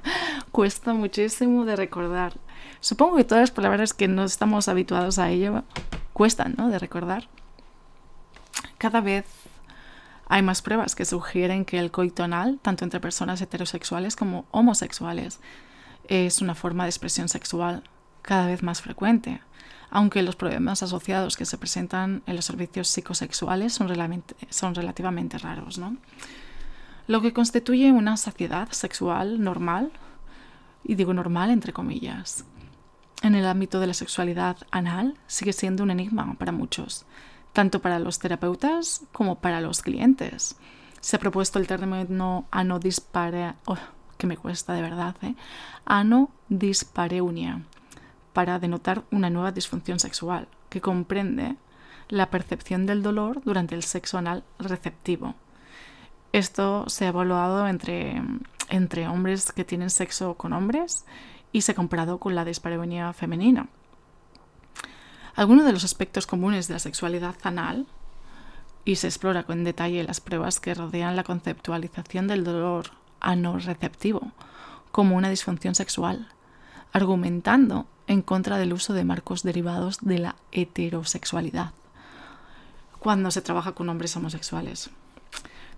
Cuesta 0.52 0.94
muchísimo 0.94 1.64
de 1.64 1.76
recordar. 1.76 2.34
Supongo 2.80 3.16
que 3.16 3.24
todas 3.24 3.42
las 3.42 3.50
palabras 3.50 3.94
que 3.94 4.08
no 4.08 4.24
estamos 4.24 4.68
habituados 4.68 5.18
a 5.18 5.30
ello 5.30 5.64
cuestan, 6.12 6.54
¿no? 6.56 6.68
De 6.68 6.78
recordar. 6.78 7.28
Cada 8.78 9.00
vez 9.00 9.24
hay 10.26 10.42
más 10.42 10.62
pruebas 10.62 10.94
que 10.94 11.04
sugieren 11.04 11.64
que 11.64 11.78
el 11.78 11.90
coito 11.90 12.22
anal, 12.22 12.58
tanto 12.62 12.84
entre 12.84 13.00
personas 13.00 13.40
heterosexuales 13.40 14.16
como 14.16 14.46
homosexuales, 14.50 15.40
es 16.08 16.40
una 16.40 16.54
forma 16.54 16.84
de 16.84 16.90
expresión 16.90 17.28
sexual 17.28 17.82
cada 18.22 18.46
vez 18.46 18.62
más 18.62 18.82
frecuente 18.82 19.40
aunque 19.94 20.22
los 20.22 20.34
problemas 20.34 20.82
asociados 20.82 21.36
que 21.36 21.44
se 21.44 21.56
presentan 21.56 22.24
en 22.26 22.34
los 22.34 22.44
servicios 22.44 22.88
psicosexuales 22.88 23.72
son, 23.72 24.74
relativamente 24.74 25.38
raros. 25.38 25.80
Lo 27.06 27.22
que 27.22 27.32
constituye 27.32 27.92
una 27.92 28.16
saciedad 28.16 28.68
sexual 28.72 29.40
normal, 29.40 29.92
y 30.82 30.96
digo 30.96 31.14
normal 31.14 31.50
entre 31.50 31.72
comillas, 31.72 32.44
en 33.22 33.36
el 33.36 33.46
ámbito 33.46 33.78
de 33.78 33.86
la 33.86 33.94
sexualidad 33.94 34.56
anal 34.72 35.14
sigue 35.28 35.52
siendo 35.52 35.84
un 35.84 35.92
enigma 35.92 36.34
para 36.40 36.50
muchos, 36.50 37.06
tanto 37.54 37.80
para 37.80 37.98
los 37.98 38.18
terapeutas 38.18 39.02
como 39.12 39.36
para 39.36 39.62
los 39.62 39.80
clientes. 39.80 40.56
Se 41.00 41.16
ha 41.16 41.18
propuesto 41.18 41.58
el 41.58 41.66
término 41.66 42.46
anodispare... 42.50 43.54
Oh, 43.64 43.78
que 44.18 44.26
me 44.26 44.36
cuesta 44.36 44.74
de 44.74 44.82
verdad, 44.82 45.16
¿eh? 45.22 45.34
Para 48.32 48.58
denotar 48.58 49.04
una 49.10 49.30
nueva 49.30 49.52
disfunción 49.52 50.00
sexual 50.00 50.48
que 50.68 50.80
comprende 50.80 51.56
la 52.08 52.30
percepción 52.30 52.86
del 52.86 53.02
dolor 53.02 53.40
durante 53.44 53.74
el 53.74 53.84
sexo 53.84 54.18
anal 54.18 54.42
receptivo. 54.58 55.34
Esto 56.32 56.84
se 56.88 57.04
ha 57.04 57.08
evaluado 57.08 57.68
entre, 57.68 58.20
entre 58.68 59.06
hombres 59.06 59.52
que 59.52 59.64
tienen 59.64 59.90
sexo 59.90 60.34
con 60.34 60.52
hombres 60.52 61.04
y 61.52 61.60
se 61.60 61.72
ha 61.72 61.76
comparado 61.76 62.18
con 62.18 62.34
la 62.34 62.44
dispareunia 62.44 63.12
femenina. 63.12 63.68
Algunos 65.36 65.64
de 65.64 65.72
los 65.72 65.84
aspectos 65.84 66.26
comunes 66.26 66.68
de 66.68 66.74
la 66.74 66.78
sexualidad 66.78 67.34
anal 67.42 67.86
y 68.84 68.96
se 68.96 69.08
explora 69.08 69.42
con 69.42 69.64
detalle 69.64 70.04
las 70.04 70.20
pruebas 70.20 70.60
que 70.60 70.74
rodean 70.74 71.16
la 71.16 71.24
conceptualización 71.24 72.28
del 72.28 72.44
dolor 72.44 72.92
anorreceptivo 73.20 74.30
como 74.92 75.16
una 75.16 75.30
disfunción 75.30 75.74
sexual, 75.74 76.28
argumentando 76.92 77.86
en 78.06 78.22
contra 78.22 78.58
del 78.58 78.72
uso 78.72 78.92
de 78.92 79.04
marcos 79.04 79.42
derivados 79.42 79.98
de 80.02 80.18
la 80.18 80.36
heterosexualidad 80.52 81.72
cuando 83.04 83.30
se 83.30 83.42
trabaja 83.42 83.72
con 83.72 83.90
hombres 83.90 84.16
homosexuales. 84.16 84.88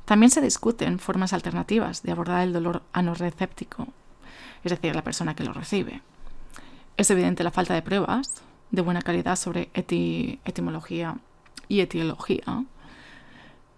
También 0.05 0.31
se 0.31 0.41
discuten 0.41 1.01
formas 1.01 1.33
alternativas 1.33 2.05
de 2.05 2.13
abordar 2.13 2.43
el 2.43 2.53
dolor 2.53 2.83
anorrecéptico, 2.93 3.89
es 4.63 4.71
decir, 4.71 4.95
la 4.95 5.03
persona 5.03 5.35
que 5.35 5.43
lo 5.43 5.53
recibe. 5.53 6.03
Es 6.97 7.11
evidente 7.11 7.43
la 7.43 7.51
falta 7.51 7.75
de 7.75 7.83
pruebas 7.83 8.43
de 8.71 8.83
buena 8.83 9.03
calidad 9.03 9.37
sobre 9.37 9.71
etimología 9.75 11.17
y 11.69 11.81
etiología 11.81 12.65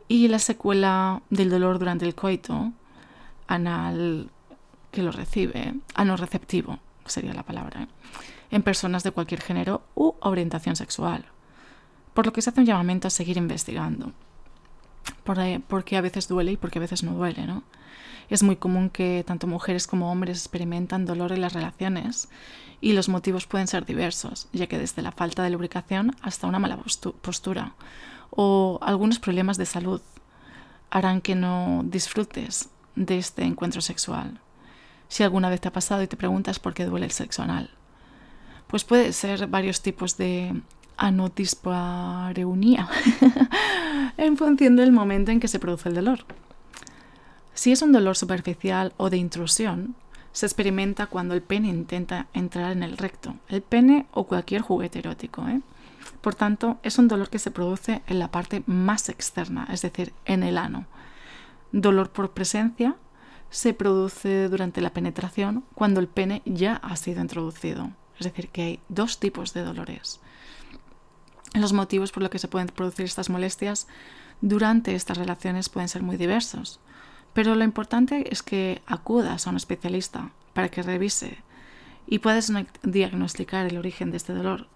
y 0.08 0.28
la 0.28 0.38
secuela 0.38 1.22
del 1.30 1.50
dolor 1.50 1.78
durante 1.78 2.06
el 2.06 2.14
coito 2.14 2.72
anal 3.46 4.30
que 4.90 5.02
lo 5.02 5.12
recibe, 5.12 5.74
anorreceptivo 5.94 6.78
sería 7.04 7.34
la 7.34 7.42
palabra. 7.42 7.88
en 8.50 8.62
personas 8.62 9.02
de 9.02 9.10
cualquier 9.10 9.42
género 9.42 9.82
u 9.94 10.14
orientación 10.20 10.74
sexual, 10.74 11.26
por 12.14 12.24
lo 12.24 12.32
que 12.32 12.40
se 12.40 12.48
hace 12.48 12.60
un 12.60 12.66
llamamiento 12.66 13.06
a 13.06 13.10
seguir 13.10 13.36
investigando, 13.36 14.12
porque 15.24 15.96
a 15.98 16.00
veces 16.00 16.28
duele 16.28 16.52
y 16.52 16.56
porque 16.56 16.78
a 16.78 16.80
veces 16.80 17.02
no 17.02 17.12
duele, 17.12 17.46
¿no? 17.46 17.62
Es 18.28 18.42
muy 18.42 18.56
común 18.56 18.90
que 18.90 19.24
tanto 19.26 19.46
mujeres 19.46 19.86
como 19.86 20.12
hombres 20.12 20.38
experimentan 20.38 21.06
dolor 21.06 21.32
en 21.32 21.40
las 21.40 21.54
relaciones 21.54 22.28
y 22.80 22.92
los 22.92 23.08
motivos 23.08 23.46
pueden 23.46 23.66
ser 23.66 23.86
diversos, 23.86 24.48
ya 24.52 24.66
que 24.66 24.78
desde 24.78 25.02
la 25.02 25.12
falta 25.12 25.42
de 25.42 25.50
lubricación 25.50 26.14
hasta 26.22 26.46
una 26.46 26.58
mala 26.58 26.78
postura 27.22 27.74
o 28.30 28.78
algunos 28.82 29.18
problemas 29.18 29.56
de 29.56 29.66
salud 29.66 30.00
harán 30.90 31.20
que 31.20 31.34
no 31.34 31.82
disfrutes 31.84 32.68
de 32.96 33.18
este 33.18 33.44
encuentro 33.44 33.80
sexual. 33.80 34.40
Si 35.08 35.22
alguna 35.22 35.48
vez 35.48 35.60
te 35.60 35.68
ha 35.68 35.72
pasado 35.72 36.02
y 36.02 36.06
te 36.06 36.16
preguntas 36.16 36.58
por 36.58 36.74
qué 36.74 36.84
duele 36.84 37.06
el 37.06 37.12
sexo 37.12 37.42
anal, 37.42 37.70
pues 38.66 38.84
puede 38.84 39.12
ser 39.12 39.46
varios 39.46 39.80
tipos 39.80 40.18
de 40.18 40.60
anotispareunia 40.98 42.88
en 44.16 44.36
función 44.36 44.76
del 44.76 44.92
momento 44.92 45.30
en 45.30 45.40
que 45.40 45.48
se 45.48 45.58
produce 45.58 45.88
el 45.88 45.94
dolor. 45.94 46.26
Si 47.58 47.72
es 47.72 47.82
un 47.82 47.90
dolor 47.90 48.16
superficial 48.16 48.92
o 48.98 49.10
de 49.10 49.16
intrusión, 49.16 49.96
se 50.30 50.46
experimenta 50.46 51.08
cuando 51.08 51.34
el 51.34 51.42
pene 51.42 51.66
intenta 51.66 52.28
entrar 52.32 52.70
en 52.70 52.84
el 52.84 52.96
recto, 52.96 53.34
el 53.48 53.62
pene 53.62 54.06
o 54.12 54.28
cualquier 54.28 54.62
juguete 54.62 55.00
erótico. 55.00 55.44
¿eh? 55.48 55.60
Por 56.20 56.36
tanto, 56.36 56.78
es 56.84 56.98
un 56.98 57.08
dolor 57.08 57.30
que 57.30 57.40
se 57.40 57.50
produce 57.50 58.00
en 58.06 58.20
la 58.20 58.30
parte 58.30 58.62
más 58.66 59.08
externa, 59.08 59.66
es 59.72 59.82
decir, 59.82 60.12
en 60.24 60.44
el 60.44 60.56
ano. 60.56 60.86
Dolor 61.72 62.10
por 62.10 62.30
presencia 62.30 62.94
se 63.50 63.74
produce 63.74 64.48
durante 64.48 64.80
la 64.80 64.90
penetración 64.90 65.64
cuando 65.74 65.98
el 65.98 66.06
pene 66.06 66.42
ya 66.44 66.76
ha 66.76 66.94
sido 66.94 67.20
introducido. 67.20 67.90
Es 68.20 68.26
decir, 68.26 68.50
que 68.50 68.62
hay 68.62 68.80
dos 68.88 69.18
tipos 69.18 69.52
de 69.52 69.64
dolores. 69.64 70.20
Los 71.54 71.72
motivos 71.72 72.12
por 72.12 72.22
los 72.22 72.30
que 72.30 72.38
se 72.38 72.46
pueden 72.46 72.68
producir 72.68 73.06
estas 73.06 73.30
molestias 73.30 73.88
durante 74.40 74.94
estas 74.94 75.18
relaciones 75.18 75.68
pueden 75.68 75.88
ser 75.88 76.04
muy 76.04 76.16
diversos, 76.16 76.78
pero 77.38 77.54
lo 77.54 77.62
importante 77.62 78.32
es 78.32 78.42
que 78.42 78.82
acudas 78.84 79.46
a 79.46 79.50
un 79.50 79.56
especialista 79.56 80.32
para 80.54 80.70
que 80.70 80.82
revise 80.82 81.38
y 82.04 82.18
puedas 82.18 82.52
diagnosticar 82.82 83.64
el 83.66 83.78
origen 83.78 84.10
de 84.10 84.16
este 84.16 84.34
dolor, 84.34 84.66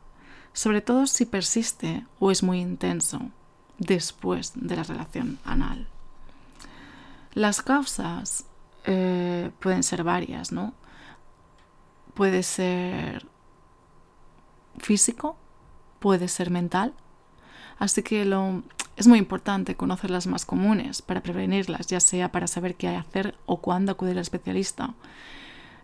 sobre 0.53 0.81
todo 0.81 1.09
si 1.09 1.27
persiste 1.27 2.07
o 2.21 2.31
es 2.31 2.45
muy 2.45 2.61
intenso 2.61 3.21
después 3.79 4.53
de 4.55 4.77
la 4.77 4.85
relación 4.85 5.41
anal. 5.45 5.89
Las 7.35 7.63
causas 7.63 8.45
eh, 8.85 9.51
pueden 9.59 9.83
ser 9.83 10.05
varias, 10.05 10.53
¿no? 10.53 10.73
Puede 12.15 12.45
ser 12.45 13.27
físico, 14.79 15.37
puede 15.99 16.29
ser 16.29 16.51
mental. 16.51 16.95
Así 17.81 18.05
que 18.05 18.25
lo, 18.25 18.63
es 19.03 19.09
muy 19.09 19.19
importante 19.19 19.75
conocer 19.75 20.11
las 20.13 20.29
más 20.29 20.47
comunes 20.47 21.03
para 21.03 21.23
prevenirlas, 21.23 21.89
ya 21.89 21.99
sea 21.99 22.31
para 22.31 22.47
saber 22.47 22.77
qué 22.77 22.89
hacer 22.89 23.35
o 23.47 23.57
cuándo 23.61 23.91
acudir 23.91 24.13
al 24.13 24.23
especialista. 24.23 24.95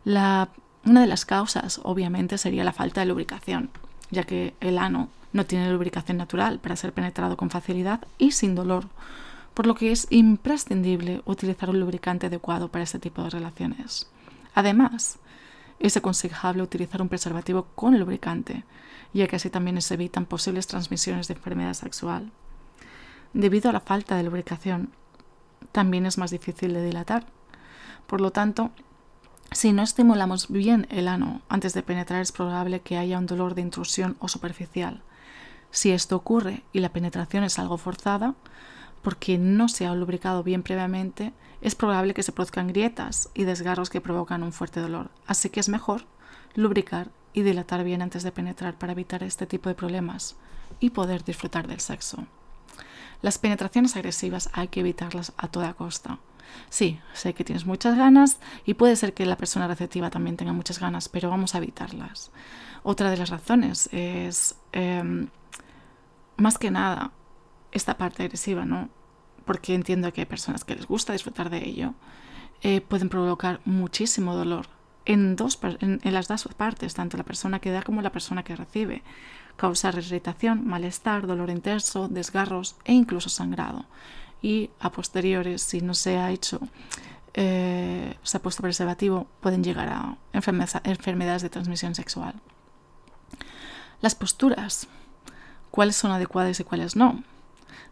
Una 0.05 1.01
de 1.01 1.07
las 1.09 1.25
causas, 1.25 1.81
obviamente, 1.83 2.39
sería 2.39 2.63
la 2.63 2.73
falta 2.73 3.01
de 3.01 3.07
lubricación, 3.07 3.71
ya 4.13 4.23
que 4.23 4.55
el 4.61 4.79
ano 4.79 5.09
no 5.33 5.45
tiene 5.45 5.71
lubricación 5.73 6.17
natural 6.17 6.61
para 6.61 6.77
ser 6.77 6.93
penetrado 6.93 7.37
con 7.37 7.51
facilidad 7.51 8.07
y 8.19 8.31
sin 8.31 8.55
dolor, 8.55 8.87
por 9.53 9.67
lo 9.67 9.75
que 9.75 9.91
es 9.91 10.07
imprescindible 10.11 11.21
utilizar 11.27 11.71
un 11.71 11.81
lubricante 11.81 12.27
adecuado 12.27 12.69
para 12.69 12.85
este 12.85 13.01
tipo 13.01 13.25
de 13.25 13.31
relaciones. 13.31 14.09
Además, 14.55 15.19
es 15.81 15.97
aconsejable 15.97 16.63
utilizar 16.63 17.03
un 17.03 17.09
preservativo 17.09 17.67
con 17.75 17.99
lubricante, 17.99 18.63
ya 19.13 19.27
que 19.27 19.37
así 19.37 19.51
también 19.51 19.83
se 19.83 19.95
evitan 19.95 20.25
posibles 20.25 20.69
transmisiones 20.69 21.27
de 21.27 21.35
enfermedad 21.35 21.75
sexual. 21.75 22.31
Debido 23.33 23.71
a 23.71 23.73
la 23.73 23.81
falta 23.81 24.17
de 24.17 24.23
lubricación, 24.23 24.91
también 25.73 26.07
es 26.07 26.19
más 26.19 26.31
difícil 26.31 26.73
de 26.73 26.85
dilatar. 26.85 27.27
Por 28.07 28.21
lo 28.21 28.31
tanto, 28.31 28.71
si 29.53 29.73
no 29.73 29.83
estimulamos 29.83 30.49
bien 30.49 30.87
el 30.91 31.09
ano 31.09 31.43
antes 31.49 31.75
de 31.75 31.83
penetrar 31.83 32.21
es 32.21 32.33
probable 32.33 32.81
que 32.81 32.97
haya 32.97 33.19
un 33.19 33.27
dolor 33.27 33.55
de 33.55 33.63
intrusión 33.63 34.17
o 34.19 34.29
superficial. 34.29 35.03
Si 35.71 35.91
esto 35.91 36.17
ocurre 36.17 36.63
y 36.73 36.81
la 36.81 36.93
penetración 36.93 37.45
es 37.45 37.59
algo 37.59 37.77
forzada, 37.77 38.35
porque 39.03 39.39
no 39.39 39.69
se 39.69 39.87
ha 39.87 39.95
lubricado 39.95 40.43
bien 40.43 40.63
previamente, 40.63 41.33
es 41.61 41.75
probable 41.75 42.15
que 42.15 42.23
se 42.23 42.33
produzcan 42.33 42.69
grietas 42.69 43.31
y 43.35 43.45
desgarros 43.45 43.91
que 43.91 44.01
provocan 44.01 44.43
un 44.43 44.53
fuerte 44.53 44.81
dolor. 44.81 45.11
Así 45.27 45.51
que 45.51 45.61
es 45.61 45.69
mejor 45.69 46.05
lubricar 46.55 47.11
y 47.33 47.43
dilatar 47.43 47.85
bien 47.85 48.03
antes 48.03 48.23
de 48.23 48.33
penetrar 48.33 48.79
para 48.79 48.93
evitar 48.93 49.23
este 49.23 49.47
tipo 49.47 49.69
de 49.69 49.75
problemas 49.75 50.37
y 50.81 50.91
poder 50.91 51.25
disfrutar 51.25 51.69
del 51.69 51.81
sexo. 51.81 52.27
Las 53.23 53.39
penetraciones 53.39 53.97
agresivas 53.97 54.51
hay 54.53 54.69
que 54.69 54.81
evitarlas 54.81 55.33
a 55.37 55.49
toda 55.49 55.75
costa. 55.75 56.19
Sí, 56.71 57.01
sé 57.13 57.35
que 57.35 57.45
tienes 57.45 57.67
muchas 57.67 57.97
ganas 57.97 58.39
y 58.65 58.75
puede 58.75 58.97
ser 58.97 59.13
que 59.13 59.27
la 59.27 59.37
persona 59.37 59.69
receptiva 59.69 60.11
también 60.11 60.37
tenga 60.37 60.53
muchas 60.53 60.79
ganas, 60.79 61.09
pero 61.09 61.31
vamos 61.31 61.55
a 61.55 61.59
evitarlas. 61.59 62.31
Otra 62.83 63.11
de 63.11 63.17
las 63.17 63.31
razones 63.31 63.89
es, 63.93 64.57
em, 64.73 65.29
más 66.37 66.59
que 66.59 66.71
nada, 66.71 67.13
esta 67.73 67.99
parte 67.99 68.23
agresiva, 68.23 68.65
¿no? 68.65 68.89
Porque 69.45 69.75
entiendo 69.75 70.13
que 70.13 70.23
hay 70.23 70.27
personas 70.27 70.65
que 70.65 70.75
les 70.75 70.87
gusta 70.87 71.13
disfrutar 71.13 71.51
de 71.51 71.65
ello, 71.67 71.95
eh, 72.63 72.81
pueden 72.81 73.09
provocar 73.09 73.61
muchísimo 73.65 74.35
dolor 74.35 74.69
en, 75.09 75.37
las 76.05 76.29
dos 76.29 76.49
partes, 76.57 76.95
tanto 76.95 77.17
la 77.17 77.25
persona 77.25 77.61
que 77.61 77.71
da 77.71 77.83
como 77.83 78.03
la 78.03 78.13
persona 78.13 78.43
que 78.43 78.57
recibe. 78.57 79.03
Causar 79.59 79.99
irritación, 79.99 80.67
malestar, 80.67 81.27
dolor 81.27 81.51
intenso, 81.51 82.09
desgarros 82.09 82.77
e 82.85 82.95
incluso 82.95 83.29
sangrado. 83.29 83.85
Y 84.41 84.71
a 84.79 84.91
posteriores, 84.91 85.63
si 85.63 85.83
no 85.83 85.95
se 85.95 86.17
ha 86.17 86.31
hecho, 86.31 86.61
eh, 87.35 88.17
se 88.23 88.37
ha 88.37 88.41
puesto 88.41 88.63
preservativo, 88.63 89.27
pueden 89.41 89.65
llegar 89.65 89.89
a 89.89 90.17
enfermedades 90.33 91.43
de 91.43 91.51
transmisión 91.51 91.95
sexual. 91.95 92.35
Las 94.01 94.15
posturas, 94.15 94.87
cuáles 95.73 95.97
son 95.97 96.13
adecuadas 96.13 96.61
y 96.61 96.65
cuáles 96.65 96.95
no. 96.95 97.25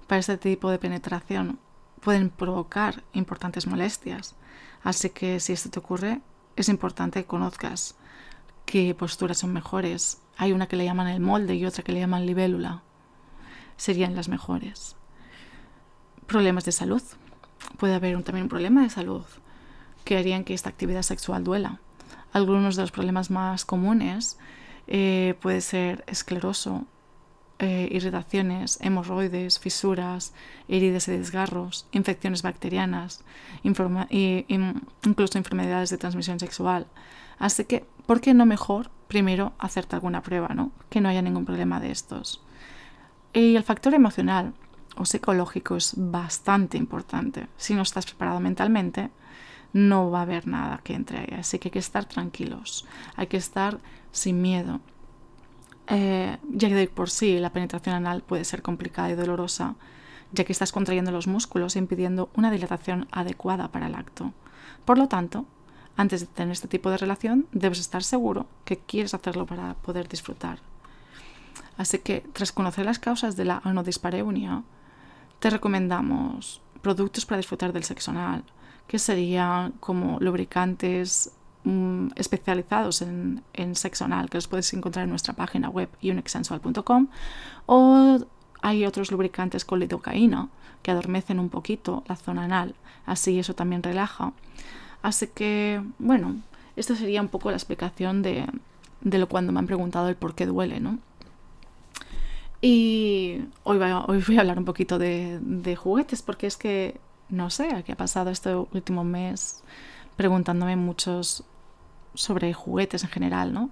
Para 0.07 0.21
este 0.21 0.37
tipo 0.37 0.71
de 0.71 0.79
penetración 0.79 1.59
pueden 2.01 2.31
provocar 2.31 3.03
importantes 3.13 3.67
molestias, 3.67 4.37
así 4.85 5.11
que 5.11 5.41
si 5.41 5.53
esto 5.53 5.69
te 5.71 5.81
ocurre, 5.81 6.21
es 6.55 6.69
importante 6.69 7.23
que 7.23 7.29
conozcas 7.29 7.97
qué 8.67 8.95
posturas 8.95 9.39
son 9.39 9.55
mejores. 9.55 10.21
Hay 10.37 10.53
una 10.53 10.67
que 10.67 10.77
le 10.77 10.85
llaman 10.85 11.09
el 11.09 11.21
molde 11.21 11.55
y 11.55 11.65
otra 11.65 11.83
que 11.83 11.93
le 11.93 12.01
llaman 12.01 12.27
libélula. 12.27 12.83
Serían 13.79 14.15
las 14.15 14.29
mejores. 14.29 14.97
Problemas 16.27 16.67
de 16.67 16.73
salud. 16.73 17.03
Puede 17.79 17.95
haber 17.95 18.23
también 18.23 18.45
un 18.45 18.51
problema 18.51 18.83
de 18.83 18.91
salud 18.91 19.25
que 20.05 20.19
harían 20.19 20.45
que 20.45 20.55
esta 20.55 20.69
actividad 20.69 21.03
sexual 21.03 21.43
duela. 21.43 21.81
Algunos 22.33 22.77
de 22.77 22.83
los 22.83 22.93
problemas 22.93 23.31
más 23.31 23.65
comunes 23.65 24.39
eh, 24.87 25.35
puede 25.41 25.61
ser 25.61 26.05
escleroso, 26.07 26.85
eh, 27.59 27.89
irritaciones, 27.91 28.79
hemorroides, 28.83 29.59
fisuras, 29.59 30.35
heridas 30.69 31.09
y 31.09 31.13
desgarros, 31.13 31.87
infecciones 31.91 32.43
bacterianas, 32.43 33.25
y, 33.65 34.45
incluso 35.05 35.39
enfermedades 35.39 35.91
de 35.91 35.99
transmisión 35.99 36.39
sexual. 36.39 36.87
Así 37.39 37.65
que, 37.65 37.87
¿por 38.07 38.21
qué 38.21 38.35
no 38.35 38.47
mejor 38.47 38.91
primero 39.09 39.53
hacerte 39.59 39.97
alguna 39.97 40.23
prueba, 40.23 40.49
¿no? 40.49 40.73
Que 40.89 41.01
no 41.01 41.09
haya 41.09 41.23
ningún 41.23 41.45
problema 41.45 41.81
de 41.81 41.91
estos. 41.91 42.43
Y 43.33 43.57
el 43.57 43.65
factor 43.65 43.95
emocional 43.95 44.55
o 44.97 45.05
psicológico 45.05 45.77
es 45.77 45.95
bastante 45.97 46.79
importante. 46.79 47.49
Si 47.57 47.75
no 47.75 47.83
estás 47.83 48.07
preparado 48.07 48.41
mentalmente, 48.41 49.11
no 49.73 50.11
va 50.11 50.21
a 50.21 50.23
haber 50.23 50.47
nada 50.47 50.81
que 50.83 50.95
entre 50.95 51.19
ahí. 51.19 51.39
Así 51.39 51.59
que 51.59 51.69
hay 51.69 51.73
que 51.73 51.79
estar 51.79 52.07
tranquilos, 52.07 52.87
hay 53.15 53.27
que 53.27 53.37
estar 53.37 53.79
sin 54.11 54.41
miedo, 54.41 54.81
eh, 55.89 56.39
ya 56.49 56.69
que 56.69 56.89
por 56.89 57.11
sí 57.11 57.39
la 57.39 57.53
penetración 57.53 57.95
anal 57.95 58.23
puede 58.23 58.45
ser 58.45 58.63
complicada 58.63 59.11
y 59.11 59.15
dolorosa, 59.15 59.75
ya 60.33 60.45
que 60.45 60.53
estás 60.53 60.73
contrayendo 60.73 61.13
los 61.13 61.27
músculos 61.27 61.77
e 61.77 61.79
impidiendo 61.79 62.31
una 62.35 62.51
dilatación 62.51 63.07
adecuada 63.13 63.71
para 63.71 63.87
el 63.87 63.95
acto. 63.95 64.33
Por 64.85 64.99
lo 64.99 65.09
tanto, 65.09 65.45
antes 65.97 66.21
de 66.21 66.27
tener 66.27 66.53
este 66.53 66.69
tipo 66.69 66.91
de 66.91 66.99
relación, 66.99 67.47
debes 67.53 67.79
estar 67.79 68.03
seguro 68.03 68.47
que 68.65 68.79
quieres 68.79 69.15
hacerlo 69.15 69.47
para 69.47 69.75
poder 69.75 70.09
disfrutar. 70.09 70.59
Así 71.77 71.99
que, 71.99 72.25
tras 72.33 72.53
conocer 72.53 72.87
las 72.87 72.99
causas 72.99 73.37
de 73.37 73.45
la 73.45 73.61
anodispareunia, 73.65 74.63
te 75.39 75.51
recomendamos 75.51 76.63
productos 76.83 77.27
para 77.27 77.39
disfrutar 77.39 77.73
del 77.73 77.85
sexo 77.85 78.11
anal, 78.11 78.45
que 78.87 78.99
serían 78.99 79.73
como 79.81 80.19
lubricantes, 80.21 81.33
Mm, 81.67 82.11
especializados 82.15 83.03
en, 83.03 83.43
sexo 83.75 84.05
anal 84.05 84.31
que 84.31 84.37
los 84.37 84.47
puedes 84.47 84.73
encontrar 84.73 85.03
en 85.03 85.11
nuestra 85.11 85.35
página 85.35 85.69
web 85.69 85.89
unixsensual.com 86.01 87.09
o 87.67 88.21
hay 88.63 88.87
otros 88.87 89.11
lubricantes 89.11 89.65
con 89.65 89.81
lidocaína 89.81 90.49
que 90.85 90.93
adormecen 90.93 91.41
un 91.41 91.49
poquito 91.49 92.05
la 92.07 92.15
zona 92.15 92.45
anal, 92.45 92.77
así 93.05 93.41
eso 93.41 93.57
también 93.57 93.83
relaja. 93.83 94.33
Así 95.07 95.29
que, 95.29 95.81
bueno, 96.01 96.35
esta 96.75 96.97
sería 96.97 97.23
un 97.23 97.29
poco 97.29 97.51
la 97.51 97.57
explicación 97.57 98.23
de, 98.23 98.45
lo 99.03 99.29
cuando 99.29 99.53
me 99.53 99.61
han 99.61 99.69
preguntado 99.69 100.09
el 100.09 100.17
por 100.17 100.35
qué 100.35 100.47
duele, 100.47 100.81
¿no? 100.81 100.99
Y 102.61 103.39
hoy 103.63 103.79
voy, 103.79 103.91
a, 103.91 104.01
hoy 104.01 104.21
voy 104.27 104.37
a 104.37 104.41
hablar 104.41 104.59
un 104.59 104.65
poquito 104.65 104.99
de, 104.99 105.39
de 105.43 105.77
juguetes 105.77 106.23
porque 106.23 106.49
es 106.49 106.57
que, 106.57 106.99
no 107.29 107.51
sé, 107.51 107.85
qué 107.87 107.93
ha 107.93 107.97
pasado 107.97 108.31
este 108.31 108.53
último 108.57 109.05
mes 109.05 109.63
preguntándome 110.17 110.75
muchos 110.75 111.45
sobre 112.15 112.53
juguetes 112.53 113.05
en 113.05 113.11
general, 113.11 113.53
¿no? 113.53 113.71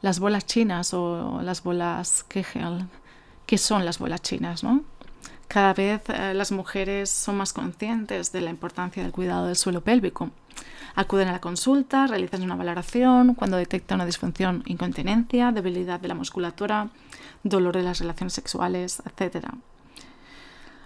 Las 0.00 0.18
bolas 0.18 0.46
chinas 0.46 0.94
o 0.94 1.42
las 1.42 1.62
bolas 1.62 2.24
Kegel, 2.24 2.86
¿qué 3.44 3.58
son 3.58 3.84
las 3.84 3.98
bolas 3.98 4.22
chinas, 4.22 4.64
no? 4.64 4.82
Cada 5.54 5.72
vez 5.72 6.02
eh, 6.08 6.34
las 6.34 6.50
mujeres 6.50 7.08
son 7.08 7.36
más 7.36 7.52
conscientes 7.52 8.32
de 8.32 8.40
la 8.40 8.50
importancia 8.50 9.04
del 9.04 9.12
cuidado 9.12 9.46
del 9.46 9.54
suelo 9.54 9.82
pélvico. 9.82 10.32
Acuden 10.96 11.28
a 11.28 11.32
la 11.32 11.40
consulta, 11.40 12.08
realizan 12.08 12.42
una 12.42 12.56
valoración 12.56 13.36
cuando 13.36 13.56
detectan 13.56 13.98
una 13.98 14.04
disfunción, 14.04 14.64
incontinencia, 14.66 15.52
debilidad 15.52 16.00
de 16.00 16.08
la 16.08 16.16
musculatura, 16.16 16.88
dolor 17.44 17.76
de 17.76 17.84
las 17.84 18.00
relaciones 18.00 18.32
sexuales, 18.32 19.00
etc. 19.06 19.46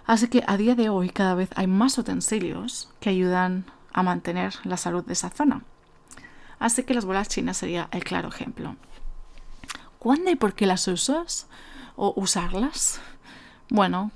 Así 0.05 0.27
que 0.27 0.43
a 0.45 0.55
día 0.55 0.75
de 0.75 0.89
hoy 0.89 1.09
cada 1.09 1.33
vez 1.33 1.49
hay 1.55 1.65
más 1.65 1.97
utensilios 1.97 2.91
que 2.99 3.09
ayudan 3.09 3.65
a 3.91 4.03
mantener 4.03 4.53
la 4.65 4.77
salud 4.77 5.03
de 5.03 5.13
esa 5.13 5.31
zona. 5.31 5.63
Así 6.59 6.83
que 6.83 6.93
las 6.93 7.05
bolas 7.05 7.27
chinas 7.27 7.57
sería 7.57 7.89
el 7.91 8.03
claro 8.03 8.29
ejemplo. 8.29 8.75
¿Cuándo 9.97 10.29
y 10.29 10.35
por 10.35 10.53
qué 10.53 10.67
las 10.67 10.87
usas? 10.87 11.47
¿O 11.95 12.13
usarlas? 12.15 13.01
Bueno, 13.71 14.11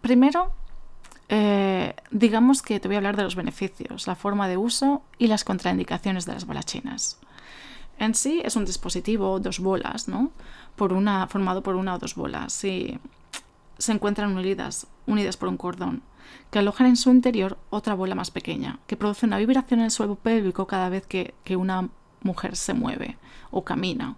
primero, 0.00 0.52
eh, 1.28 1.94
digamos 2.10 2.62
que 2.62 2.80
te 2.80 2.88
voy 2.88 2.96
a 2.96 2.98
hablar 2.98 3.16
de 3.16 3.22
los 3.22 3.36
beneficios, 3.36 4.06
la 4.06 4.14
forma 4.14 4.48
de 4.48 4.56
uso 4.56 5.02
y 5.18 5.26
las 5.26 5.44
contraindicaciones 5.44 6.26
de 6.26 6.32
las 6.32 6.46
bolas 6.46 6.66
chinas. 6.66 7.18
En 7.98 8.14
sí 8.14 8.40
es 8.44 8.56
un 8.56 8.64
dispositivo, 8.64 9.38
dos 9.40 9.60
bolas, 9.60 10.08
¿no? 10.08 10.30
Por 10.76 10.92
una, 10.92 11.26
formado 11.26 11.62
por 11.62 11.76
una 11.76 11.94
o 11.94 11.98
dos 11.98 12.14
bolas. 12.14 12.64
Y 12.64 12.98
se 13.76 13.92
encuentran 13.92 14.36
unidas, 14.36 14.86
unidas 15.06 15.36
por 15.36 15.48
un 15.48 15.56
cordón 15.56 16.02
que 16.50 16.58
alojan 16.58 16.86
en 16.86 16.96
su 16.96 17.10
interior 17.10 17.58
otra 17.70 17.94
bola 17.94 18.14
más 18.14 18.30
pequeña, 18.30 18.78
que 18.86 18.96
produce 18.96 19.26
una 19.26 19.38
vibración 19.38 19.80
en 19.80 19.86
el 19.86 19.90
suelo 19.90 20.16
pélvico 20.16 20.66
cada 20.66 20.88
vez 20.88 21.06
que, 21.06 21.34
una 21.56 21.88
mujer 22.22 22.56
se 22.56 22.74
mueve 22.74 23.16
o 23.50 23.64
camina. 23.64 24.16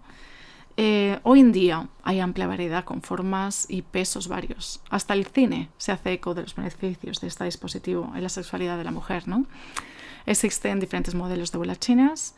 Eh, 0.77 1.21
hoy 1.23 1.41
en 1.41 1.53
día 1.53 1.89
hay 2.03 2.21
amplia 2.21 2.47
variedad 2.47 2.85
con 2.85 3.03
formas 3.03 3.67
y 3.69 3.83
pesos 3.83 4.29
varios. 4.29 4.81
Hasta 4.91 5.15
el 5.15 5.27
cine 5.27 5.69
se 5.77 5.93
hace 5.93 6.13
eco 6.15 6.35
de 6.35 6.43
los 6.43 6.55
beneficios 6.55 7.21
de 7.21 7.29
este 7.29 7.45
dispositivo 7.45 8.11
en 8.15 8.23
la 8.23 8.29
sexualidad 8.29 8.79
de 8.79 8.85
la 8.85 8.91
mujer. 8.91 9.29
¿no? 9.29 9.45
Existen 10.27 10.81
diferentes 10.81 11.15
modelos 11.15 11.53
de 11.53 11.59
bolas 11.59 11.79
chinas, 11.79 12.35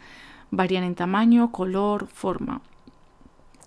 varían 0.51 0.85
en 0.85 0.95
tamaño, 0.95 1.53
color, 1.53 2.09
forma. 2.09 2.61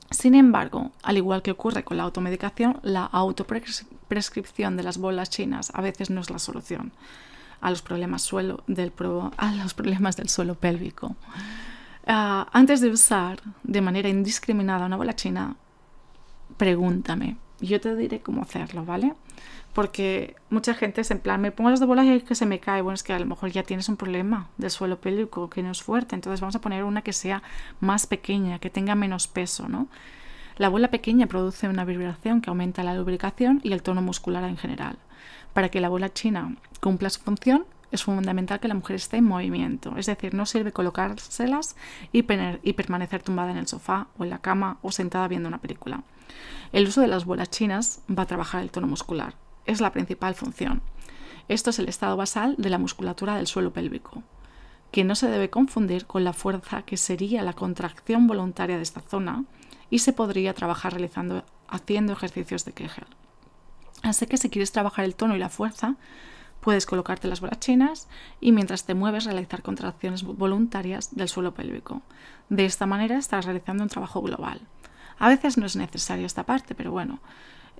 Sin 0.10 0.36
embargo, 0.36 0.91
al 1.03 1.17
igual 1.17 1.41
que 1.41 1.51
ocurre 1.51 1.84
con 1.84 1.97
la 1.97 2.03
automedicación, 2.03 2.80
la 2.82 3.03
autoprescripción 3.06 4.77
de 4.77 4.84
las 4.84 4.97
bolas 4.97 5.30
chinas 5.30 5.71
a 5.73 5.82
veces 5.82 6.10
no 6.10 6.21
es 6.21 6.30
la 6.30 6.39
solución 6.39 6.93
a 7.60 7.69
los 7.69 7.82
problemas, 7.82 8.21
suelo 8.21 8.63
del, 8.67 8.93
a 9.38 9.51
los 9.56 9.73
problemas 9.73 10.15
del 10.15 10.30
suelo 10.30 10.56
pélvico. 10.56 11.15
Ah, 12.07 12.47
antes 12.53 12.79
de 12.79 12.89
usar 12.89 13.41
de 13.63 13.81
manera 13.81 14.07
indiscriminada 14.07 14.85
una 14.85 14.95
bola 14.95 15.15
china, 15.15 15.57
pregúntame. 16.55 17.35
Yo 17.59 17.81
te 17.81 17.95
diré 17.97 18.21
cómo 18.21 18.43
hacerlo, 18.43 18.85
¿vale? 18.85 19.13
Porque 19.73 20.35
mucha 20.49 20.73
gente 20.73 21.01
es 21.01 21.11
en 21.11 21.19
plan, 21.19 21.41
me 21.41 21.51
pongo 21.51 21.69
las 21.69 21.81
de 21.81 21.85
bolas 21.85 22.05
y 22.05 22.21
que 22.21 22.33
se 22.33 22.45
me 22.45 22.59
cae. 22.59 22.81
Bueno, 22.81 22.95
es 22.95 23.03
que 23.03 23.11
a 23.11 23.19
lo 23.19 23.25
mejor 23.25 23.51
ya 23.51 23.63
tienes 23.63 23.89
un 23.89 23.97
problema 23.97 24.47
del 24.57 24.71
suelo 24.71 25.01
pélvico 25.01 25.49
que 25.49 25.61
no 25.61 25.71
es 25.71 25.83
fuerte. 25.83 26.15
Entonces 26.15 26.39
vamos 26.39 26.55
a 26.55 26.61
poner 26.61 26.85
una 26.85 27.01
que 27.01 27.11
sea 27.13 27.43
más 27.81 28.07
pequeña, 28.07 28.59
que 28.59 28.69
tenga 28.69 28.95
menos 28.95 29.27
peso, 29.27 29.67
¿no? 29.67 29.87
La 30.55 30.69
bola 30.69 30.89
pequeña 30.89 31.27
produce 31.27 31.67
una 31.67 31.83
vibración 31.83 32.41
que 32.41 32.49
aumenta 32.49 32.83
la 32.83 32.95
lubricación 32.95 33.59
y 33.63 33.73
el 33.73 33.83
tono 33.83 34.01
muscular 34.01 34.45
en 34.45 34.57
general. 34.57 34.97
Para 35.53 35.69
que 35.69 35.81
la 35.81 35.89
bola 35.89 36.13
china 36.13 36.55
cumpla 36.79 37.09
su 37.09 37.19
función, 37.21 37.65
es 37.91 38.04
fundamental 38.04 38.60
que 38.60 38.67
la 38.67 38.73
mujer 38.73 38.97
esté 38.97 39.17
en 39.17 39.23
movimiento, 39.23 39.95
es 39.97 40.06
decir, 40.06 40.34
no 40.34 40.45
sirve 40.45 40.71
colocárselas 40.71 41.76
y, 42.12 42.23
permanecer 42.23 43.23
tumbada 43.23 43.52
en 43.52 43.58
el 43.58 43.67
sofá 43.67 44.08
o 44.17 44.23
en 44.23 44.30
la 44.30 44.39
cama 44.39 44.78
o 44.82 44.91
sentada 44.91 45.28
viendo 45.28 45.47
una 45.47 45.62
película. 45.62 46.04
El 46.73 46.88
uso 46.88 47.02
de 47.02 47.08
las 47.08 47.26
bolas 47.26 47.50
chinas 47.50 48.02
va 48.10 48.23
a 48.23 48.28
trabajar 48.28 48.62
el 48.62 48.71
tono 48.71 48.88
muscular, 48.88 49.36
es 49.65 49.80
la 49.80 49.91
principal 49.91 50.36
función. 50.36 50.82
Esto 51.47 51.69
es 51.69 51.80
el 51.80 51.88
estado 51.88 52.17
basal 52.17 52.56
de 52.58 52.69
la 52.69 52.78
musculatura 52.78 53.38
del 53.38 53.47
suelo 53.47 53.71
pélvico, 53.71 54.23
que 54.91 55.06
no 55.06 55.15
se 55.15 55.30
debe 55.30 55.50
confundir 55.50 56.06
con 56.06 56.23
la 56.23 56.34
fuerza 56.34 56.82
que 56.82 56.97
sería 56.97 57.43
la 57.43 57.54
contracción 57.54 58.28
voluntaria 58.28 58.76
de 58.76 58.84
esta 58.84 59.02
zona 59.02 59.45
y 59.89 60.00
se 60.00 60.12
podría 60.12 60.54
trabajar 60.54 60.93
realizando, 60.93 61.45
haciendo 61.69 62.12
ejercicios 62.13 62.65
de 62.65 62.73
Kegel. 62.73 63.06
Así 64.04 64.28
que 64.28 64.38
si 64.38 64.50
quieres 64.50 64.71
trabajar 64.71 65.06
el 65.06 65.15
tono 65.15 65.36
y 65.36 65.39
la 65.39 65.50
fuerza, 65.50 65.95
Puedes 66.67 66.86
colocarte 66.86 67.30
las 67.30 67.39
bolas 67.39 67.62
chinas 67.62 68.10
y 68.41 68.51
mientras 68.51 68.84
te 68.84 68.93
mueves 68.93 69.23
realizar 69.23 69.62
contracciones 69.62 70.23
voluntarias 70.23 71.15
del 71.15 71.30
suelo 71.30 71.53
pélvico. 71.53 72.01
De 72.49 72.65
esta 72.65 72.86
manera 72.86 73.17
estás 73.17 73.45
realizando 73.45 73.84
un 73.84 73.89
trabajo 73.89 74.21
global. 74.21 74.60
A 75.17 75.30
veces 75.30 75.58
no 75.58 75.65
es 75.65 75.77
necesario 75.77 76.25
esta 76.25 76.43
parte, 76.43 76.75
pero 76.75 76.91
bueno, 76.91 77.21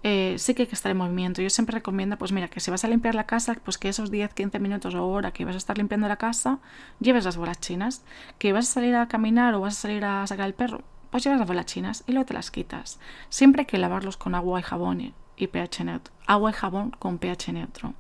eh, 0.04 0.36
sí 0.38 0.54
que 0.54 0.62
hay 0.62 0.68
que 0.70 0.76
estar 0.76 0.90
en 0.90 1.00
movimiento. 1.00 1.42
Yo 1.42 1.50
siempre 1.50 1.74
recomiendo, 1.74 2.18
pues 2.18 2.32
mira, 2.32 2.48
que 2.48 2.62
si 2.62 2.72
vas 2.72 2.86
a 2.86 2.88
limpiar 2.88 3.14
la 3.14 3.26
casa, 3.26 3.58
pues 3.62 3.78
que 3.78 3.90
esos 3.90 4.10
10, 4.10 4.34
15 4.34 4.58
minutos 4.60 4.96
o 4.96 5.06
hora 5.06 5.32
que 5.32 5.44
vas 5.44 5.56
a 5.56 5.58
estar 5.58 5.78
limpiando 5.78 6.08
la 6.08 6.16
casa, 6.16 6.60
lleves 7.02 7.26
las 7.26 7.36
bolas 7.36 7.60
chinas. 7.60 8.06
Que 8.40 8.54
vas 8.54 8.70
a 8.70 8.74
salir 8.76 8.96
a 8.96 9.10
caminar 9.10 9.54
o 9.54 9.60
vas 9.60 9.78
a 9.78 9.82
salir 9.82 10.06
a 10.06 10.26
sacar 10.28 10.46
el 10.46 10.54
perro, 10.54 10.82
pues 11.12 11.26
llevas 11.26 11.40
las 11.40 11.48
bolas 11.50 11.66
chinas 11.66 12.06
y 12.08 12.14
luego 12.14 12.28
te 12.28 12.36
las 12.36 12.52
quitas. 12.52 13.02
Siempre 13.28 13.64
hay 13.64 13.66
que 13.66 13.80
lavarlos 13.80 14.16
con 14.16 14.34
agua 14.34 14.62
y 14.62 14.64
jabón 14.64 15.14
y 15.36 15.48
pH 15.48 15.84
neutro. 15.84 16.14
Agua 16.26 16.52
y 16.52 16.54
jabón 16.54 16.92
con 16.92 17.18
pH 17.18 17.52
neutro. 17.52 17.94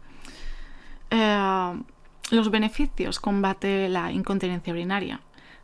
Eh, 1.09 1.81
los 2.29 2.51
beneficios 2.51 3.19
combate 3.19 3.87
la 3.87 4.11
incontinencia 4.11 4.73
urinaria, 4.73 5.21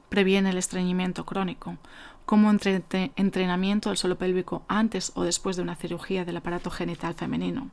previene 0.08 0.52
el 0.52 0.58
estreñimiento 0.58 1.26
crónico, 1.26 1.78
como 2.26 2.50
entrenamiento 2.50 3.90
del 3.90 3.98
suelo 3.98 4.18
pélvico 4.18 4.64
antes 4.70 5.12
o 5.16 5.24
después 5.24 5.58
de 5.58 5.62
una 5.62 5.76
cirugía 5.76 6.24
del 6.24 6.38
aparato 6.38 6.70
genital 6.72 7.16
femenino. 7.16 7.70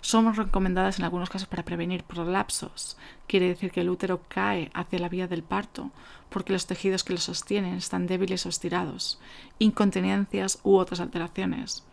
Son 0.00 0.34
recomendadas 0.34 0.98
en 0.98 1.04
algunos 1.04 1.28
casos 1.28 1.46
para 1.46 1.64
prevenir 1.64 2.04
prolapsos. 2.04 2.96
Quiere 3.26 3.48
decir 3.48 3.70
que 3.70 3.82
el 3.82 3.90
útero 3.90 4.22
cae 4.28 4.70
hacia 4.74 4.98
la 4.98 5.08
vía 5.08 5.28
del 5.28 5.42
parto 5.42 5.90
porque 6.30 6.54
los 6.54 6.66
tejidos 6.66 7.04
que 7.04 7.12
lo 7.12 7.18
sostienen 7.18 7.74
están 7.74 8.06
débiles 8.06 8.46
o 8.46 8.48
estirados, 8.48 9.20
incontinencias 9.58 10.58
u 10.62 10.76
otras 10.76 11.00
alteraciones. 11.00 11.84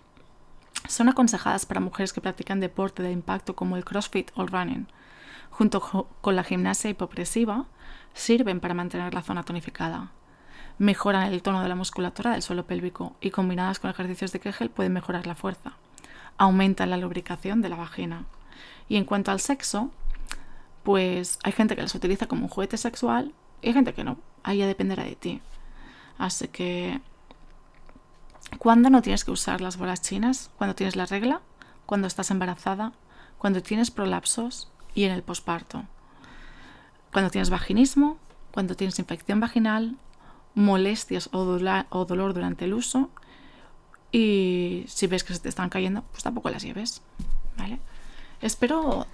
Son 0.87 1.09
aconsejadas 1.09 1.65
para 1.65 1.81
mujeres 1.81 2.13
que 2.13 2.21
practican 2.21 2.61
deporte 2.61 3.03
de 3.03 3.11
impacto 3.11 3.55
como 3.55 3.75
el 3.75 3.83
CrossFit 3.83 4.31
o 4.35 4.43
el 4.43 4.47
running 4.47 4.87
junto 5.59 5.81
con 6.21 6.37
la 6.37 6.45
gimnasia 6.45 6.89
hipopresiva, 6.89 7.65
sirven 8.13 8.61
para 8.61 8.73
mantener 8.73 9.13
la 9.13 9.23
zona 9.23 9.43
tonificada. 9.43 10.13
Mejoran 10.77 11.33
el 11.33 11.41
tono 11.41 11.61
de 11.61 11.67
la 11.67 11.75
musculatura 11.75 12.31
del 12.31 12.41
suelo 12.41 12.65
pélvico 12.65 13.17
y 13.19 13.29
combinadas 13.29 13.77
con 13.77 13.89
ejercicios 13.89 14.31
de 14.31 14.39
Kegel 14.39 14.69
pueden 14.69 14.93
mejorar 14.93 15.27
la 15.27 15.35
fuerza. 15.35 15.73
Aumentan 16.37 16.89
la 16.89 16.95
lubricación 16.95 17.61
de 17.61 17.67
la 17.67 17.75
vagina. 17.75 18.23
Y 18.87 18.95
en 18.95 19.03
cuanto 19.03 19.31
al 19.31 19.41
sexo, 19.41 19.91
pues 20.83 21.39
hay 21.43 21.51
gente 21.51 21.75
que 21.75 21.81
las 21.81 21.93
utiliza 21.93 22.27
como 22.27 22.43
un 22.43 22.49
juguete 22.49 22.77
sexual 22.77 23.33
y 23.61 23.67
hay 23.67 23.73
gente 23.73 23.93
que 23.93 24.05
no. 24.05 24.17
Ahí 24.43 24.59
ya 24.59 24.67
dependerá 24.67 25.03
de 25.03 25.17
ti. 25.17 25.41
Así 26.17 26.47
que, 26.47 27.01
¿cuándo 28.59 28.89
no 28.89 29.01
tienes 29.01 29.25
que 29.25 29.31
usar 29.31 29.59
las 29.59 29.75
bolas 29.75 30.01
chinas? 30.01 30.51
Cuando 30.57 30.73
tienes 30.73 30.95
la 30.95 31.05
regla, 31.05 31.41
cuando 31.85 32.07
estás 32.07 32.31
embarazada, 32.31 32.93
cuando 33.37 33.61
tienes 33.61 33.91
prolapsos, 33.91 34.71
y 34.99 35.05
en 35.05 35.13
el 35.13 35.23
posparto. 35.23 35.85
Cuando 37.13 37.31
tienes 37.31 37.49
vaginismo, 37.49 38.17
cuando 38.51 38.75
tienes 38.75 38.99
infección 38.99 39.39
vaginal, 39.39 39.95
molestias 40.55 41.29
o, 41.31 41.45
dolor 41.45 42.33
durante 42.33 42.65
el 42.65 42.73
uso 42.73 43.09
y 44.11 44.83
si 44.87 45.07
ves 45.07 45.23
que 45.23 45.33
se 45.33 45.39
te 45.39 45.47
están 45.47 45.69
cayendo, 45.69 46.03
pues 46.11 46.23
tampoco 46.23 46.49
las 46.49 46.63
lleves. 46.63 47.01
¿vale? 47.57 47.79
Espero 48.41 49.07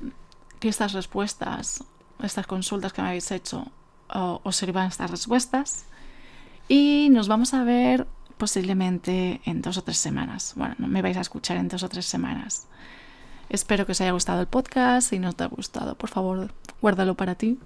que 0.60 0.70
estas 0.70 0.94
respuestas, 0.94 1.84
estas 2.20 2.48
consultas 2.48 2.92
que 2.92 3.04
me 3.04 3.10
habéis 3.10 3.30
hecho, 3.30 3.68
os 4.08 4.56
sirvan 4.56 4.88
estas 4.88 5.12
respuestas 5.12 5.86
y 6.68 7.10
nos 7.12 7.28
vamos 7.28 7.54
a 7.54 7.64
ver 7.64 8.08
posiblemente 8.40 9.40
en 9.46 9.62
dos 9.62 9.78
o 9.78 9.84
tres 9.84 9.98
semanas. 10.00 10.54
Bueno, 10.56 10.74
no 10.80 10.88
me 10.88 11.04
vais 11.04 11.18
a 11.18 11.22
escuchar 11.22 11.58
en 11.58 11.68
dos 11.68 11.84
o 11.84 11.90
tres 11.90 12.08
semanas. 12.08 12.68
Espero 13.50 13.86
que 13.86 13.92
os 13.92 14.02
haya 14.02 14.12
gustado 14.12 14.42
el 14.42 14.48
podcast. 14.48 15.10
Si 15.10 15.20
no 15.20 15.34
te 15.34 15.44
ha 15.44 15.48
gustado, 15.48 15.96
por 15.96 16.10
favor, 16.10 16.52
guárdalo 16.82 17.16
para 17.16 17.36
ti. 17.36 17.58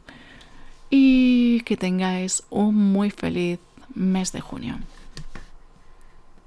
Y 0.90 1.62
que 1.62 1.78
tengáis 1.78 2.44
un 2.50 2.76
muy 2.76 3.12
feliz 3.12 3.60
mes 3.94 4.32
de 4.32 4.42
junio. 4.42 4.80